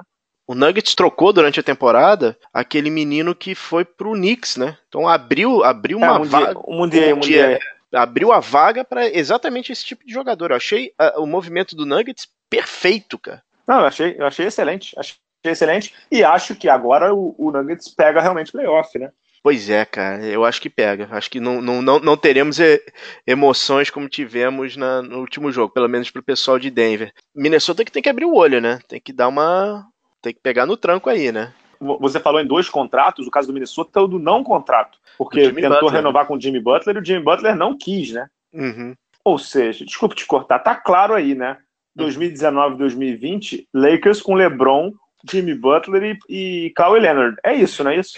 [0.48, 4.78] O Nuggets trocou durante a temporada aquele menino que foi pro Knicks, né?
[4.88, 6.60] Então abriu, abriu é, uma um vaga.
[6.68, 7.60] Um mundial, um mundial.
[7.94, 10.52] Abriu a vaga para exatamente esse tipo de jogador.
[10.52, 13.44] Eu achei uh, o movimento do Nuggets perfeito, cara.
[13.68, 14.98] Não, eu achei, eu achei excelente.
[14.98, 15.94] Achei excelente.
[16.10, 19.12] E acho que agora o, o Nuggets pega realmente playoff, né?
[19.44, 21.08] Pois é, cara, eu acho que pega.
[21.12, 22.60] Acho que não, não, não, não teremos
[23.26, 27.12] emoções como tivemos na, no último jogo, pelo menos pro pessoal de Denver.
[27.36, 28.80] Minnesota que tem que abrir o olho, né?
[28.88, 29.88] Tem que dar uma.
[30.22, 31.54] Tem que pegar no tranco aí, né?
[32.00, 35.00] Você falou em dois contratos, o caso do Minnesota é o do não contrato.
[35.18, 35.94] Porque tentou Butler.
[35.94, 38.28] renovar com o Jimmy Butler e o Jimmy Butler não quis, né?
[38.54, 38.94] Uhum.
[39.24, 41.58] Ou seja, desculpe te cortar, tá claro aí, né?
[41.96, 44.94] 2019, 2020, Lakers com LeBron,
[45.30, 47.38] Jimmy Butler e, e Kawhi Leonard.
[47.44, 48.18] É isso, não é isso?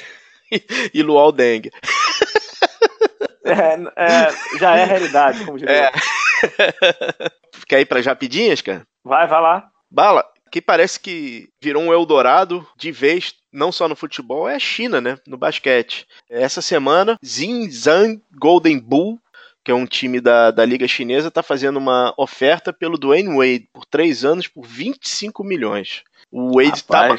[0.94, 1.70] e Luol Deng.
[3.46, 5.74] É, é, já é realidade, como diria.
[5.74, 5.92] É.
[7.68, 8.86] Quer ir para rapidinhas, cara?
[9.04, 9.70] Vai, vai lá.
[9.92, 14.60] Bala, que parece que virou um Eldorado de vez, não só no futebol, é a
[14.60, 15.18] China, né?
[15.28, 16.08] No basquete.
[16.30, 19.20] Essa semana, Xinjiang Golden Bull,
[19.64, 23.70] que é um time da, da Liga Chinesa, está fazendo uma oferta pelo Dwayne Wade
[23.74, 26.04] por três anos por 25 milhões.
[26.32, 27.16] O Wade está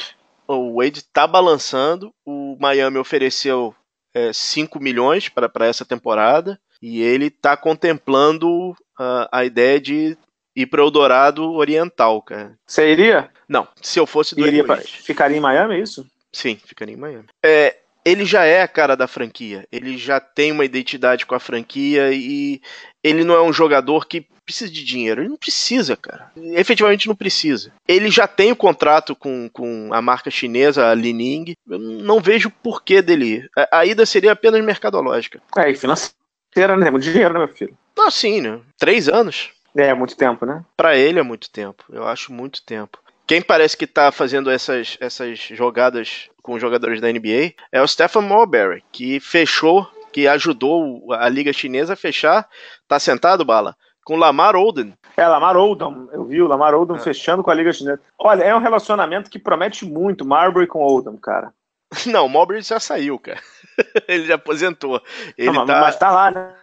[0.47, 2.13] o Wade tá balançando.
[2.25, 3.75] O Miami ofereceu
[4.15, 10.17] é, 5 milhões para essa temporada e ele está contemplando uh, a ideia de
[10.55, 12.57] ir para o Eldorado Oriental, cara.
[12.67, 13.31] Você iria?
[13.49, 14.77] Não, se eu fosse do iria pra...
[14.77, 16.07] Ficaria em Miami, é isso?
[16.33, 17.27] Sim, ficaria em Miami.
[17.45, 19.67] É, ele já é a cara da franquia.
[19.73, 22.61] Ele já tem uma identidade com a franquia e
[23.05, 25.21] ele não é um jogador que precisa de dinheiro.
[25.21, 26.31] Ele não precisa, cara.
[26.37, 27.71] Efetivamente não precisa.
[27.87, 31.55] Ele já tem o contrato com, com a marca chinesa, a Lining.
[31.69, 33.51] Eu não vejo porquê dele ir.
[33.57, 35.41] A, a ida seria apenas mercadológica.
[35.57, 36.91] É, e financeira, né?
[36.91, 37.77] Muito dinheiro, né, meu filho?
[37.97, 38.61] Não, sim, né?
[38.79, 39.51] Três anos.
[39.77, 40.65] É, muito tempo, né?
[40.77, 41.85] Para ele é muito tempo.
[41.93, 42.99] Eu acho muito tempo.
[43.27, 47.89] Quem parece que tá fazendo essas, essas jogadas com os jogadores da NBA é o
[47.89, 52.49] Stephen Marbury, que fechou, que ajudou a Liga Chinesa a fechar.
[52.87, 53.75] Tá sentado, Bala?
[54.05, 54.93] Com Lamar Odom.
[55.17, 56.09] É, Lamar Odom.
[56.13, 57.01] Eu vi o Lamar Odom é.
[57.01, 58.01] fechando com a Liga Chinesa.
[58.17, 61.53] Olha, é um relacionamento que promete muito, Marbury com Odom, cara.
[62.07, 63.41] Não, o Marbury já saiu, cara.
[64.07, 65.03] ele já aposentou.
[65.37, 65.81] Ele Não, tá...
[65.81, 66.55] Mas tá lá, né?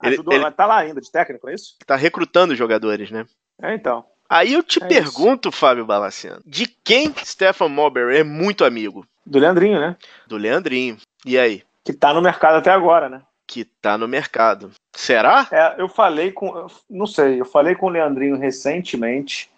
[0.00, 0.50] Ajudou, ele, ele...
[0.50, 1.76] tá lá ainda de técnico, é isso?
[1.86, 3.24] Tá recrutando jogadores, né?
[3.62, 4.04] É, então.
[4.28, 5.58] Aí eu te é pergunto, isso.
[5.58, 9.06] Fábio Balaciano, de quem Stephen Marbury é muito amigo?
[9.24, 9.96] Do Leandrinho, né?
[10.26, 10.98] Do Leandrinho.
[11.24, 11.62] E aí?
[11.84, 13.22] Que tá no mercado até agora, né?
[13.46, 14.70] Que tá no mercado.
[14.94, 15.48] Será?
[15.50, 16.66] É, eu falei com.
[16.88, 19.50] Não sei, eu falei com o Leandrinho recentemente.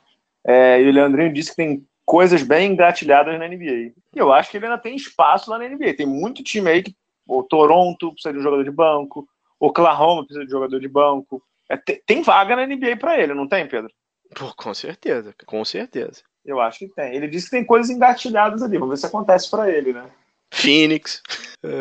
[0.44, 3.92] É, e o Leandrinho disse que tem coisas bem engatilhadas na NBA.
[3.92, 5.94] E eu acho que ele ainda tem espaço lá na NBA.
[5.94, 6.94] Tem muito time aí que.
[7.24, 9.28] O Toronto precisa de um jogador de banco.
[9.58, 11.40] Oklahoma precisa de um jogador de banco.
[11.68, 13.90] É, tem, tem vaga na NBA para ele, não tem, Pedro?
[14.34, 16.22] Pô, com certeza, com certeza.
[16.44, 17.14] Eu acho que tem.
[17.14, 18.76] Ele disse que tem coisas engatilhadas ali.
[18.76, 20.10] Vamos ver se acontece para ele, né?
[20.52, 21.22] Phoenix.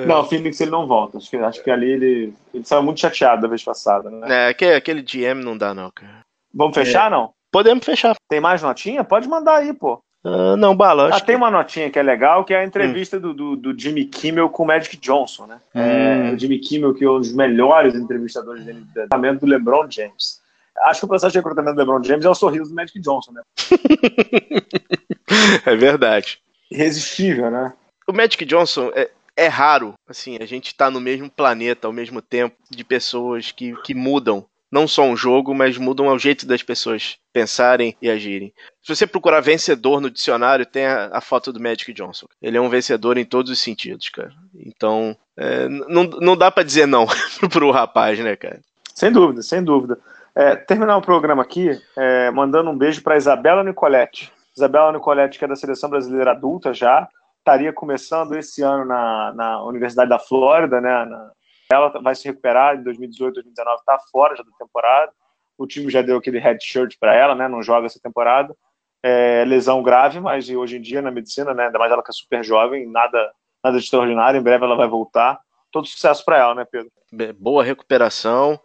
[0.08, 1.18] Não, Phoenix ele não volta.
[1.18, 4.28] Acho que, acho que ali ele, ele saiu muito chateado da vez passada, né?
[4.30, 6.22] É, aquele, aquele GM não dá, não, cara.
[6.54, 7.10] Vamos fechar, é.
[7.10, 7.32] não?
[7.52, 8.16] Podemos fechar.
[8.30, 9.04] Tem mais notinha?
[9.04, 10.02] Pode mandar aí, pô.
[10.24, 11.10] Uh, não, Bala.
[11.12, 13.22] Ah, tem uma notinha que é legal, que é a entrevista hum.
[13.22, 15.60] do, do, do, Jimmy Kimmel com o Magic Johnson, né?
[15.76, 15.82] Hum.
[15.82, 20.40] É, o Jimmy Kimmel, que é um dos melhores entrevistadores do do LeBron James.
[20.86, 23.32] Acho que o processo de recrutamento do LeBron James é o sorriso do Magic Johnson,
[23.32, 23.42] né?
[25.66, 26.40] é verdade.
[26.70, 27.74] Irresistível, né?
[28.12, 32.22] O Magic Johnson é, é raro, assim, a gente tá no mesmo planeta ao mesmo
[32.22, 36.62] tempo de pessoas que, que mudam não só um jogo, mas mudam o jeito das
[36.62, 38.53] pessoas pensarem e agirem.
[38.84, 42.26] Se você procurar vencedor no dicionário, tem a, a foto do Magic Johnson.
[42.41, 44.34] Ele é um vencedor em todos os sentidos, cara.
[44.53, 47.07] Então, é, não, dá para dizer não
[47.49, 48.59] pro rapaz, né, cara?
[48.93, 49.97] Sem dúvida, sem dúvida.
[50.36, 54.30] É, terminar o programa aqui, é, mandando um beijo para Isabela Nicoletti.
[54.53, 57.07] Isabela Nicoletti, que é da Seleção Brasileira Adulta já,
[57.42, 61.06] estaria começando esse ano na, na Universidade da Flórida, né?
[61.06, 61.32] Na,
[61.72, 65.12] ela vai se recuperar em 2018, 2019, está fora já da temporada.
[65.58, 67.48] O time já deu aquele head shirt para ela, né?
[67.48, 68.56] Não joga essa temporada.
[69.04, 71.66] É, lesão grave, mas hoje em dia na medicina, né?
[71.66, 73.32] Ainda mais ela que é super jovem, nada,
[73.64, 74.39] nada de extraordinário.
[74.39, 75.39] Em breve ela vai voltar.
[75.72, 76.92] Todo sucesso para ela, né, Pedro?
[77.39, 78.60] Boa recuperação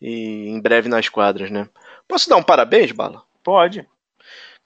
[0.00, 1.68] e em breve nas quadras, né?
[2.06, 3.22] Posso dar um parabéns, Bala?
[3.42, 3.86] Pode.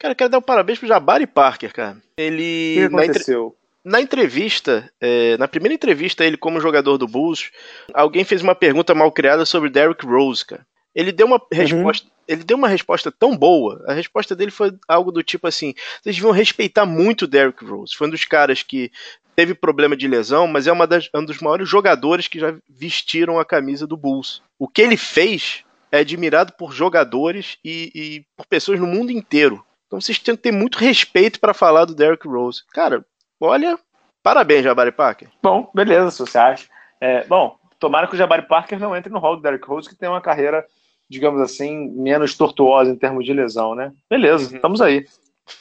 [0.03, 1.97] Cara, quero dar um parabéns pro Jabari Parker, cara.
[2.17, 2.75] Ele.
[2.87, 3.57] O que aconteceu?
[3.85, 7.53] Na, entrevista, é, na primeira entrevista, ele como jogador do Bulls,
[7.95, 10.67] alguém fez uma pergunta mal criada sobre Derrick Rose, cara.
[10.93, 11.47] Ele deu uma uhum.
[11.53, 12.09] resposta.
[12.27, 13.85] Ele deu uma resposta tão boa.
[13.87, 15.73] A resposta dele foi algo do tipo assim:
[16.03, 17.95] vocês deviam respeitar muito o Derrick Rose.
[17.95, 18.91] Foi um dos caras que
[19.37, 23.45] teve problema de lesão, mas é das, um dos maiores jogadores que já vestiram a
[23.45, 24.43] camisa do Bulls.
[24.59, 29.65] O que ele fez é admirado por jogadores e, e por pessoas no mundo inteiro.
[29.93, 32.63] Então vocês têm que ter muito respeito para falar do Derrick Rose.
[32.73, 33.05] Cara,
[33.39, 33.79] olha,
[34.23, 35.29] parabéns, Jabari Parker.
[35.43, 36.67] Bom, beleza, se você acha.
[36.99, 39.95] É, bom, tomara que o Jabari Parker não entre no hall do Derrick Rose, que
[39.95, 40.65] tem uma carreira,
[41.11, 43.93] digamos assim, menos tortuosa em termos de lesão, né?
[44.09, 44.57] Beleza, uhum.
[44.57, 45.05] estamos aí.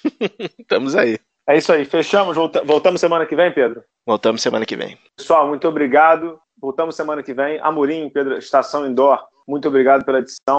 [0.58, 1.20] estamos aí.
[1.46, 2.38] É isso aí, fechamos.
[2.64, 3.84] Voltamos semana que vem, Pedro?
[4.08, 4.98] Voltamos semana que vem.
[5.18, 6.40] Pessoal, muito obrigado.
[6.58, 7.60] Voltamos semana que vem.
[7.60, 10.58] Amorim, Pedro, Estação Indoor, muito obrigado pela edição.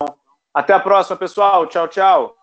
[0.53, 1.66] Até a próxima, pessoal.
[1.66, 2.41] Tchau, tchau.